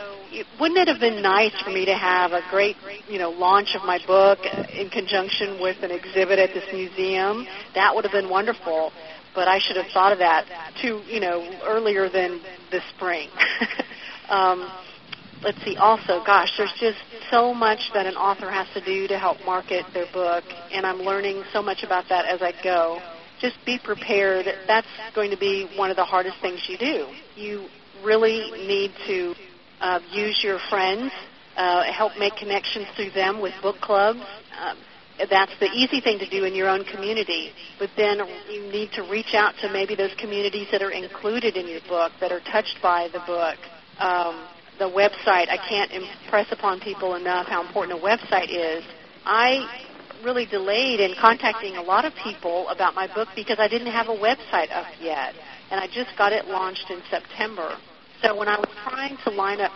wouldn't 0.59 0.79
it 0.79 0.87
have 0.87 0.99
been 0.99 1.21
nice 1.21 1.53
for 1.61 1.69
me 1.69 1.85
to 1.85 1.93
have 1.93 2.31
a 2.31 2.41
great, 2.49 2.75
you 3.07 3.19
know, 3.19 3.29
launch 3.29 3.75
of 3.75 3.85
my 3.85 3.99
book 4.05 4.39
in 4.73 4.89
conjunction 4.89 5.61
with 5.61 5.81
an 5.83 5.91
exhibit 5.91 6.39
at 6.39 6.53
this 6.53 6.65
museum? 6.73 7.45
That 7.75 7.93
would 7.93 8.03
have 8.03 8.13
been 8.13 8.29
wonderful. 8.29 8.91
But 9.35 9.47
I 9.47 9.59
should 9.59 9.77
have 9.77 9.87
thought 9.93 10.11
of 10.11 10.19
that 10.19 10.73
too, 10.81 11.01
you 11.07 11.19
know, 11.19 11.59
earlier 11.63 12.09
than 12.09 12.41
this 12.71 12.83
spring. 12.95 13.29
um, 14.29 14.69
let's 15.43 15.63
see. 15.63 15.75
Also, 15.77 16.23
gosh, 16.25 16.49
there's 16.57 16.73
just 16.79 16.97
so 17.29 17.53
much 17.53 17.91
that 17.93 18.05
an 18.05 18.15
author 18.15 18.49
has 18.49 18.67
to 18.73 18.81
do 18.83 19.07
to 19.07 19.17
help 19.19 19.37
market 19.45 19.85
their 19.93 20.11
book, 20.13 20.43
and 20.71 20.85
I'm 20.85 20.99
learning 20.99 21.43
so 21.51 21.61
much 21.61 21.83
about 21.83 22.05
that 22.09 22.25
as 22.25 22.41
I 22.41 22.53
go. 22.63 23.01
Just 23.39 23.57
be 23.65 23.79
prepared. 23.83 24.45
That's 24.67 24.87
going 25.15 25.31
to 25.31 25.37
be 25.37 25.69
one 25.75 25.89
of 25.89 25.97
the 25.97 26.05
hardest 26.05 26.37
things 26.41 26.61
you 26.67 26.77
do. 26.77 27.07
You 27.35 27.67
really 28.03 28.51
need 28.67 28.91
to 29.07 29.35
uh, 29.81 29.99
use 30.11 30.41
your 30.43 30.59
friends, 30.69 31.11
uh, 31.57 31.83
help 31.91 32.13
make 32.17 32.35
connections 32.35 32.87
through 32.95 33.11
them 33.11 33.41
with 33.41 33.53
book 33.61 33.77
clubs. 33.81 34.21
Um, 34.59 34.77
that's 35.29 35.51
the 35.59 35.67
easy 35.67 36.01
thing 36.01 36.19
to 36.19 36.29
do 36.29 36.45
in 36.45 36.55
your 36.55 36.69
own 36.69 36.83
community. 36.85 37.51
But 37.79 37.89
then 37.95 38.19
you 38.49 38.71
need 38.71 38.91
to 38.93 39.03
reach 39.03 39.33
out 39.33 39.53
to 39.61 39.71
maybe 39.71 39.95
those 39.95 40.13
communities 40.17 40.67
that 40.71 40.81
are 40.81 40.91
included 40.91 41.55
in 41.55 41.67
your 41.67 41.81
book, 41.87 42.11
that 42.19 42.31
are 42.31 42.39
touched 42.39 42.79
by 42.81 43.09
the 43.11 43.19
book. 43.27 43.57
Um, 43.99 44.47
the 44.79 44.85
website, 44.85 45.49
I 45.49 45.57
can't 45.69 45.91
impress 45.91 46.51
upon 46.51 46.79
people 46.79 47.15
enough 47.15 47.47
how 47.47 47.65
important 47.65 47.99
a 47.99 48.01
website 48.01 48.49
is. 48.49 48.83
I 49.25 49.89
really 50.23 50.45
delayed 50.45 50.99
in 50.99 51.13
contacting 51.19 51.75
a 51.75 51.81
lot 51.81 52.05
of 52.05 52.13
people 52.23 52.67
about 52.69 52.95
my 52.95 53.13
book 53.13 53.27
because 53.35 53.57
I 53.59 53.67
didn't 53.67 53.91
have 53.91 54.07
a 54.07 54.15
website 54.15 54.71
up 54.71 54.87
yet. 55.01 55.35
And 55.69 55.79
I 55.79 55.87
just 55.87 56.17
got 56.17 56.31
it 56.31 56.45
launched 56.45 56.89
in 56.89 57.01
September. 57.09 57.77
So 58.21 58.37
when 58.37 58.47
I 58.47 58.57
was 58.57 58.69
trying 58.83 59.17
to 59.25 59.29
line 59.31 59.59
up 59.59 59.71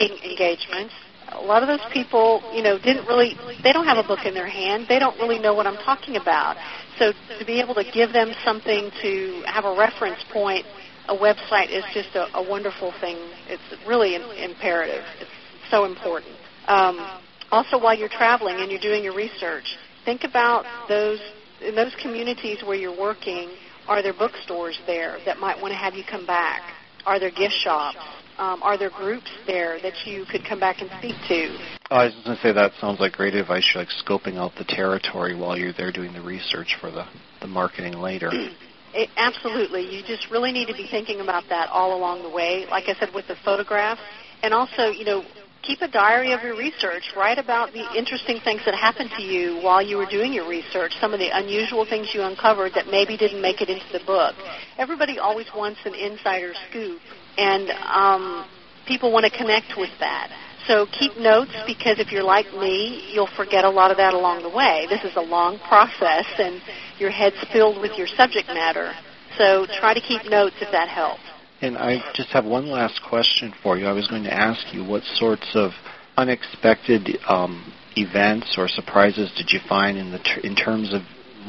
engagements, 0.00 0.94
a 1.32 1.42
lot 1.42 1.62
of 1.62 1.68
those 1.68 1.86
people, 1.92 2.42
you 2.54 2.62
know, 2.62 2.78
didn't 2.78 3.06
really, 3.06 3.36
they 3.62 3.72
don't 3.72 3.86
have 3.86 4.02
a 4.02 4.06
book 4.06 4.20
in 4.24 4.34
their 4.34 4.48
hand. 4.48 4.86
They 4.88 4.98
don't 4.98 5.18
really 5.18 5.38
know 5.38 5.54
what 5.54 5.66
I'm 5.66 5.76
talking 5.76 6.16
about. 6.16 6.56
So 6.98 7.12
to 7.38 7.44
be 7.44 7.60
able 7.60 7.74
to 7.74 7.84
give 7.84 8.12
them 8.12 8.32
something 8.44 8.90
to 9.02 9.42
have 9.46 9.64
a 9.64 9.76
reference 9.76 10.22
point, 10.32 10.66
a 11.10 11.16
website 11.16 11.70
is 11.70 11.84
just 11.92 12.14
a, 12.14 12.38
a 12.38 12.48
wonderful 12.48 12.94
thing. 13.00 13.16
It's 13.48 13.86
really 13.86 14.14
in, 14.14 14.22
imperative. 14.22 15.04
It's 15.20 15.30
so 15.68 15.84
important. 15.84 16.32
Um, 16.68 17.20
also, 17.50 17.78
while 17.78 17.98
you're 17.98 18.08
traveling 18.08 18.60
and 18.60 18.70
you're 18.70 18.80
doing 18.80 19.02
your 19.02 19.14
research, 19.14 19.76
think 20.04 20.22
about 20.22 20.64
those 20.88 21.18
in 21.60 21.74
those 21.74 21.94
communities 22.00 22.62
where 22.64 22.76
you're 22.76 22.96
working. 22.96 23.50
Are 23.88 24.02
there 24.02 24.14
bookstores 24.14 24.78
there 24.86 25.18
that 25.26 25.38
might 25.38 25.60
want 25.60 25.72
to 25.72 25.76
have 25.76 25.94
you 25.94 26.04
come 26.08 26.24
back? 26.26 26.62
Are 27.06 27.18
there 27.18 27.30
gift 27.30 27.54
shops? 27.54 27.98
Um, 28.38 28.62
are 28.62 28.78
there 28.78 28.90
groups 28.90 29.30
there 29.46 29.80
that 29.82 30.06
you 30.06 30.24
could 30.30 30.44
come 30.48 30.60
back 30.60 30.80
and 30.80 30.88
speak 30.98 31.16
to? 31.28 31.58
Oh, 31.90 31.96
I 31.96 32.04
was 32.04 32.14
going 32.24 32.36
to 32.36 32.42
say 32.42 32.52
that 32.52 32.72
sounds 32.80 33.00
like 33.00 33.12
great 33.12 33.34
advice. 33.34 33.68
You're 33.74 33.82
like 33.82 33.92
scoping 33.92 34.36
out 34.36 34.52
the 34.56 34.64
territory 34.64 35.34
while 35.36 35.58
you're 35.58 35.72
there 35.72 35.90
doing 35.90 36.12
the 36.12 36.22
research 36.22 36.76
for 36.80 36.90
the, 36.90 37.04
the 37.40 37.48
marketing 37.48 37.94
later. 37.94 38.30
It, 38.92 39.08
absolutely. 39.16 39.82
You 39.82 40.02
just 40.02 40.30
really 40.30 40.52
need 40.52 40.66
to 40.66 40.74
be 40.74 40.88
thinking 40.90 41.20
about 41.20 41.44
that 41.48 41.68
all 41.68 41.96
along 41.96 42.22
the 42.22 42.30
way. 42.30 42.66
Like 42.70 42.88
I 42.88 42.94
said, 42.94 43.10
with 43.14 43.28
the 43.28 43.36
photographs, 43.44 44.00
and 44.42 44.52
also, 44.52 44.90
you 44.90 45.04
know, 45.04 45.24
keep 45.62 45.82
a 45.82 45.88
diary 45.88 46.32
of 46.32 46.42
your 46.42 46.56
research. 46.56 47.12
Write 47.16 47.38
about 47.38 47.72
the 47.72 47.84
interesting 47.96 48.40
things 48.42 48.62
that 48.64 48.74
happened 48.74 49.10
to 49.16 49.22
you 49.22 49.62
while 49.62 49.82
you 49.82 49.96
were 49.96 50.06
doing 50.06 50.32
your 50.32 50.48
research, 50.48 50.92
some 51.00 51.12
of 51.12 51.20
the 51.20 51.28
unusual 51.32 51.84
things 51.84 52.08
you 52.14 52.22
uncovered 52.22 52.72
that 52.74 52.86
maybe 52.86 53.16
didn't 53.16 53.42
make 53.42 53.60
it 53.60 53.68
into 53.68 53.86
the 53.92 54.00
book. 54.04 54.34
Everybody 54.78 55.18
always 55.18 55.46
wants 55.54 55.80
an 55.84 55.94
insider 55.94 56.52
scoop, 56.68 57.00
and 57.36 57.70
um, 57.70 58.46
people 58.86 59.12
want 59.12 59.30
to 59.30 59.36
connect 59.36 59.76
with 59.76 59.90
that. 60.00 60.30
So 60.70 60.86
keep 60.86 61.16
notes 61.18 61.50
because 61.66 61.98
if 61.98 62.12
you're 62.12 62.22
like 62.22 62.46
me, 62.54 63.10
you'll 63.12 63.34
forget 63.36 63.64
a 63.64 63.68
lot 63.68 63.90
of 63.90 63.96
that 63.96 64.14
along 64.14 64.44
the 64.44 64.48
way. 64.48 64.86
This 64.88 65.02
is 65.02 65.16
a 65.16 65.20
long 65.20 65.58
process, 65.66 66.26
and 66.38 66.62
your 66.96 67.10
head's 67.10 67.42
filled 67.52 67.80
with 67.80 67.98
your 67.98 68.06
subject 68.06 68.46
matter. 68.46 68.92
So 69.36 69.66
try 69.80 69.94
to 69.94 70.00
keep 70.00 70.30
notes 70.30 70.54
if 70.60 70.70
that 70.70 70.88
helps. 70.88 71.22
And 71.60 71.76
I 71.76 71.98
just 72.14 72.28
have 72.28 72.44
one 72.44 72.70
last 72.70 73.00
question 73.02 73.52
for 73.64 73.78
you. 73.78 73.86
I 73.86 73.92
was 73.92 74.06
going 74.06 74.22
to 74.22 74.32
ask 74.32 74.72
you 74.72 74.84
what 74.84 75.02
sorts 75.02 75.50
of 75.54 75.72
unexpected 76.16 77.18
um, 77.28 77.72
events 77.96 78.54
or 78.56 78.68
surprises 78.68 79.32
did 79.36 79.50
you 79.50 79.58
find 79.68 79.98
in 79.98 80.12
the 80.12 80.20
ter- 80.20 80.40
in 80.44 80.54
terms 80.54 80.94
of 80.94 81.02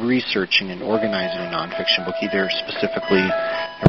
researching 0.03 0.71
and 0.71 0.81
organizing 0.81 1.41
a 1.45 1.51
nonfiction 1.53 2.05
book, 2.05 2.15
either 2.23 2.49
specifically 2.49 3.29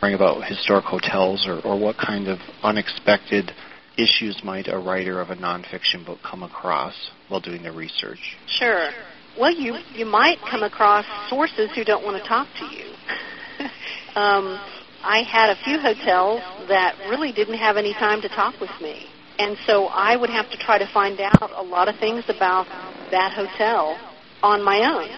writing 0.03 0.15
about 0.15 0.45
historic 0.45 0.85
hotels 0.85 1.47
or, 1.49 1.59
or 1.61 1.79
what 1.79 1.97
kind 1.97 2.29
of 2.29 2.39
unexpected 2.63 3.51
issues 3.97 4.43
might 4.45 4.69
a 4.69 4.79
writer 4.79 5.21
of 5.21 5.31
a 5.31 5.37
nonfiction 5.37 6.05
book 6.05 6.19
come 6.23 6.43
across 6.43 6.95
while 7.29 7.41
doing 7.41 7.63
the 7.63 7.73
research? 7.73 8.37
Sure. 8.47 8.91
Well, 9.39 9.53
you 9.53 9.79
you 9.95 10.05
might 10.05 10.39
come 10.51 10.63
across 10.63 11.07
sources 11.29 11.71
who 11.75 11.85
don't 11.85 12.05
want 12.05 12.23
to 12.23 12.29
talk 12.29 12.49
to 12.59 12.65
you. 12.67 12.85
um, 14.15 14.61
I 15.03 15.23
had 15.23 15.51
a 15.51 15.57
few 15.65 15.79
hotels 15.79 16.43
that 16.69 16.97
really 17.09 17.33
didn't 17.33 17.59
have 17.59 17.77
any 17.77 17.93
time 17.95 18.21
to 18.23 18.29
talk 18.29 18.61
with 18.61 18.71
me, 18.81 19.07
and 19.39 19.57
so 19.67 19.87
I 19.87 20.17
would 20.17 20.31
have 20.31 20.51
to 20.51 20.57
try 20.59 20.79
to 20.79 20.87
find 20.93 21.19
out 21.21 21.51
a 21.57 21.63
lot 21.63 21.89
of 21.89 21.99
things 21.99 22.25
about 22.29 22.67
that 23.11 23.33
hotel 23.33 23.99
on 24.43 24.63
my 24.63 24.81
own. 24.85 25.09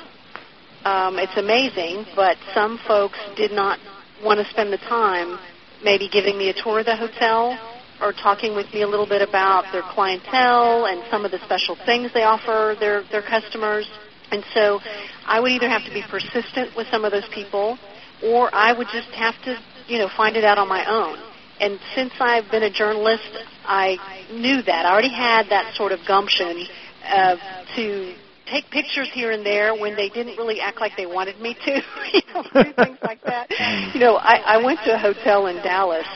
Um, 0.84 1.18
it's 1.18 1.36
amazing, 1.36 2.06
but 2.14 2.36
some 2.54 2.78
folks 2.86 3.18
did 3.36 3.52
not 3.52 3.78
want 4.22 4.38
to 4.38 4.48
spend 4.50 4.72
the 4.72 4.78
time 4.78 5.38
maybe 5.82 6.08
giving 6.08 6.38
me 6.38 6.50
a 6.50 6.54
tour 6.54 6.80
of 6.80 6.86
the 6.86 6.96
hotel 6.96 7.58
or 8.00 8.12
talking 8.12 8.54
with 8.54 8.72
me 8.72 8.82
a 8.82 8.88
little 8.88 9.06
bit 9.06 9.22
about 9.22 9.70
their 9.72 9.82
clientele 9.94 10.86
and 10.86 11.02
some 11.10 11.24
of 11.24 11.30
the 11.30 11.38
special 11.44 11.76
things 11.86 12.10
they 12.12 12.24
offer 12.24 12.76
their 12.78 13.02
their 13.10 13.22
customers. 13.22 13.88
And 14.30 14.44
so 14.54 14.80
I 15.26 15.40
would 15.40 15.52
either 15.52 15.68
have 15.68 15.84
to 15.84 15.92
be 15.92 16.02
persistent 16.02 16.76
with 16.76 16.86
some 16.90 17.04
of 17.04 17.12
those 17.12 17.28
people 17.32 17.78
or 18.22 18.52
I 18.54 18.72
would 18.72 18.88
just 18.92 19.08
have 19.10 19.34
to, 19.44 19.58
you 19.86 19.98
know, 19.98 20.08
find 20.16 20.36
it 20.36 20.44
out 20.44 20.58
on 20.58 20.68
my 20.68 20.84
own. 20.88 21.18
And 21.60 21.78
since 21.94 22.12
I've 22.20 22.50
been 22.50 22.62
a 22.62 22.70
journalist, 22.70 23.30
I 23.64 23.96
knew 24.32 24.62
that. 24.62 24.86
I 24.86 24.90
already 24.92 25.12
had 25.12 25.48
that 25.50 25.74
sort 25.76 25.92
of 25.92 26.00
gumption 26.06 26.66
uh, 27.06 27.36
to 27.76 28.14
take 28.50 28.70
pictures 28.70 29.10
here 29.12 29.30
and 29.30 29.44
there 29.44 29.74
when 29.74 29.96
they 29.96 30.08
didn't 30.08 30.36
really 30.36 30.60
act 30.60 30.80
like 30.80 30.92
they 30.96 31.06
wanted 31.06 31.40
me 31.40 31.54
to, 31.54 31.70
you 32.12 32.20
know, 32.34 32.42
things 32.52 32.98
like 33.02 33.22
that. 33.22 33.50
You 33.94 34.00
know, 34.00 34.16
I, 34.16 34.56
I 34.58 34.64
went 34.64 34.80
to 34.84 34.94
a 34.94 34.98
hotel 34.98 35.46
in 35.46 35.56
Dallas 35.56 36.06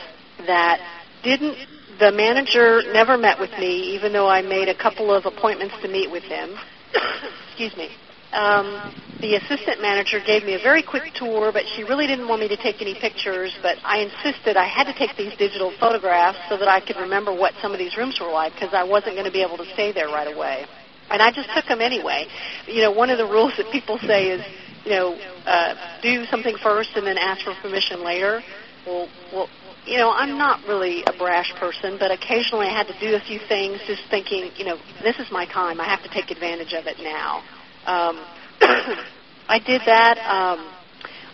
that 0.45 0.98
didn't 1.23 1.57
the 1.99 2.11
manager 2.11 2.81
never 2.93 3.17
met 3.17 3.39
with 3.39 3.51
me, 3.59 3.93
even 3.95 4.13
though 4.13 4.27
I 4.27 4.41
made 4.41 4.69
a 4.69 4.75
couple 4.75 5.13
of 5.13 5.25
appointments 5.25 5.75
to 5.81 5.87
meet 5.89 6.09
with 6.09 6.23
him. 6.23 6.55
Excuse 7.49 7.75
me. 7.75 7.89
Um, 8.31 8.93
the 9.21 9.35
assistant 9.35 9.81
manager 9.81 10.21
gave 10.25 10.43
me 10.45 10.53
a 10.53 10.59
very 10.59 10.81
quick 10.81 11.13
tour, 11.13 11.51
but 11.51 11.63
she 11.75 11.83
really 11.83 12.07
didn't 12.07 12.27
want 12.29 12.39
me 12.39 12.47
to 12.47 12.55
take 12.55 12.81
any 12.81 12.95
pictures. 12.95 13.53
But 13.61 13.77
I 13.83 13.99
insisted 13.99 14.55
I 14.55 14.65
had 14.65 14.85
to 14.85 14.93
take 14.93 15.17
these 15.17 15.35
digital 15.35 15.73
photographs 15.77 16.39
so 16.47 16.57
that 16.57 16.69
I 16.69 16.79
could 16.79 16.95
remember 16.95 17.33
what 17.33 17.53
some 17.61 17.73
of 17.73 17.79
these 17.79 17.97
rooms 17.97 18.17
were 18.21 18.31
like 18.31 18.53
because 18.53 18.73
I 18.73 18.83
wasn't 18.83 19.15
going 19.15 19.25
to 19.25 19.31
be 19.31 19.41
able 19.41 19.57
to 19.57 19.67
stay 19.73 19.91
there 19.91 20.07
right 20.07 20.33
away. 20.33 20.65
And 21.09 21.21
I 21.21 21.31
just 21.31 21.49
took 21.53 21.65
them 21.65 21.81
anyway. 21.81 22.27
You 22.67 22.81
know, 22.81 22.91
one 22.91 23.09
of 23.09 23.17
the 23.17 23.25
rules 23.25 23.53
that 23.57 23.69
people 23.71 23.97
say 23.97 24.29
is, 24.29 24.45
you 24.85 24.91
know, 24.91 25.19
uh, 25.45 25.99
do 26.01 26.25
something 26.27 26.55
first 26.63 26.91
and 26.95 27.05
then 27.05 27.17
ask 27.17 27.43
for 27.43 27.55
permission 27.61 28.05
later. 28.05 28.41
Well, 28.85 29.09
well, 29.33 29.49
you 29.89 29.97
know, 29.97 30.11
I'm 30.11 30.37
not 30.37 30.61
really 30.67 31.03
a 31.07 31.13
brash 31.17 31.51
person, 31.55 31.97
but 31.97 32.11
occasionally 32.11 32.67
I 32.67 32.77
had 32.77 32.87
to 32.87 32.99
do 32.99 33.15
a 33.15 33.19
few 33.19 33.39
things 33.47 33.81
just 33.87 34.03
thinking, 34.09 34.51
you 34.55 34.65
know, 34.65 34.77
this 35.01 35.17
is 35.17 35.31
my 35.31 35.45
time. 35.47 35.81
I 35.81 35.85
have 35.85 36.03
to 36.03 36.09
take 36.09 36.29
advantage 36.29 36.73
of 36.73 36.85
it 36.85 36.99
now. 36.99 37.41
Um, 37.89 38.21
I 39.49 39.57
did 39.65 39.81
that. 39.87 40.19
Um, 40.19 40.71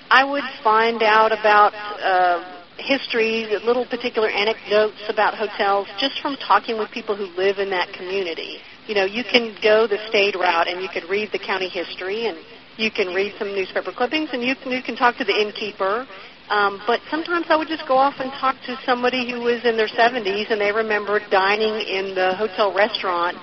I 0.10 0.24
would 0.24 0.46
find 0.64 1.04
out 1.04 1.38
about 1.38 1.74
uh, 1.76 2.64
history, 2.78 3.46
little 3.66 3.86
particular 3.86 4.30
anecdotes 4.30 5.04
about 5.10 5.36
hotels 5.36 5.88
just 6.00 6.22
from 6.22 6.38
talking 6.38 6.78
with 6.78 6.90
people 6.92 7.16
who 7.16 7.26
live 7.36 7.60
in 7.60 7.70
that 7.72 7.92
community. 7.92 8.60
You 8.88 8.96
know, 8.96 9.04
you 9.04 9.26
can 9.26 9.58
go 9.62 9.86
the 9.86 9.98
state 10.08 10.36
route 10.36 10.70
and 10.70 10.82
you 10.82 10.88
could 10.88 11.10
read 11.10 11.34
the 11.34 11.40
county 11.40 11.68
history 11.68 12.28
and 12.28 12.38
you 12.78 12.90
can 12.90 13.14
read 13.14 13.34
some 13.38 13.50
newspaper 13.50 13.92
clippings 13.92 14.30
and 14.32 14.42
you 14.42 14.56
can, 14.56 14.72
you 14.72 14.84
can 14.84 14.96
talk 14.96 15.18
to 15.18 15.26
the 15.26 15.36
innkeeper 15.36 16.08
um, 16.50 16.82
but 16.86 17.02
sometimes 17.10 17.48
I 17.50 17.56
would 17.56 17.68
just 17.68 17.88
go 17.88 17.98
off 17.98 18.16
and 18.20 18.32
talk 18.34 18.56
to 18.68 18.78
somebody 18.86 19.32
who 19.32 19.42
was 19.42 19.66
in 19.66 19.78
their 19.78 19.88
70s 19.88 20.52
and 20.52 20.62
they 20.62 20.72
remembered 20.72 21.24
dining 21.32 21.74
in 21.74 22.14
the 22.14 22.36
hotel 22.36 22.74
restaurant 22.74 23.38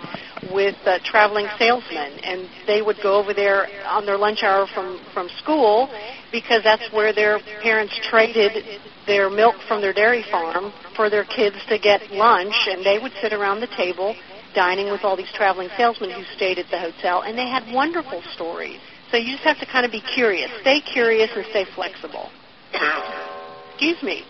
with 0.53 0.77
uh, 0.87 0.99
traveling 1.05 1.47
salesmen, 1.59 2.19
and 2.25 2.49
they 2.67 2.83
would 2.83 2.97
go 3.03 3.15
over 3.15 3.33
there 3.33 3.67
on 3.87 4.07
their 4.07 4.19
lunch 4.19 4.43
hour 4.43 4.67
from 4.67 5.01
from 5.15 5.29
school 5.39 5.89
because 6.33 6.63
that's 6.65 6.91
where 6.93 7.13
their 7.13 7.39
parents 7.63 7.99
traded 8.11 8.81
their 9.07 9.31
milk 9.31 9.55
from 9.69 9.81
their 9.81 9.93
dairy 9.93 10.25
farm 10.31 10.73
for 10.97 11.09
their 11.11 11.25
kids 11.25 11.57
to 11.69 11.79
get 11.79 12.11
lunch, 12.11 12.55
and 12.69 12.85
they 12.85 12.99
would 12.99 13.13
sit 13.21 13.33
around 13.33 13.61
the 13.61 13.69
table 13.77 14.17
dining 14.55 14.91
with 14.91 15.03
all 15.05 15.17
these 15.17 15.33
traveling 15.33 15.69
salesmen 15.77 16.11
who 16.11 16.25
stayed 16.37 16.59
at 16.59 16.69
the 16.71 16.79
hotel, 16.79 17.23
and 17.23 17.39
they 17.39 17.49
had 17.49 17.73
wonderful 17.73 18.23
stories. 18.35 18.81
So 19.11 19.17
you 19.17 19.33
just 19.33 19.45
have 19.45 19.59
to 19.61 19.67
kind 19.67 19.85
of 19.85 19.93
be 19.93 20.01
curious, 20.01 20.51
stay 20.61 20.81
curious, 20.81 21.31
and 21.35 21.45
stay 21.51 21.67
flexible. 21.75 22.31
Excuse 23.73 24.03
me. 24.03 24.23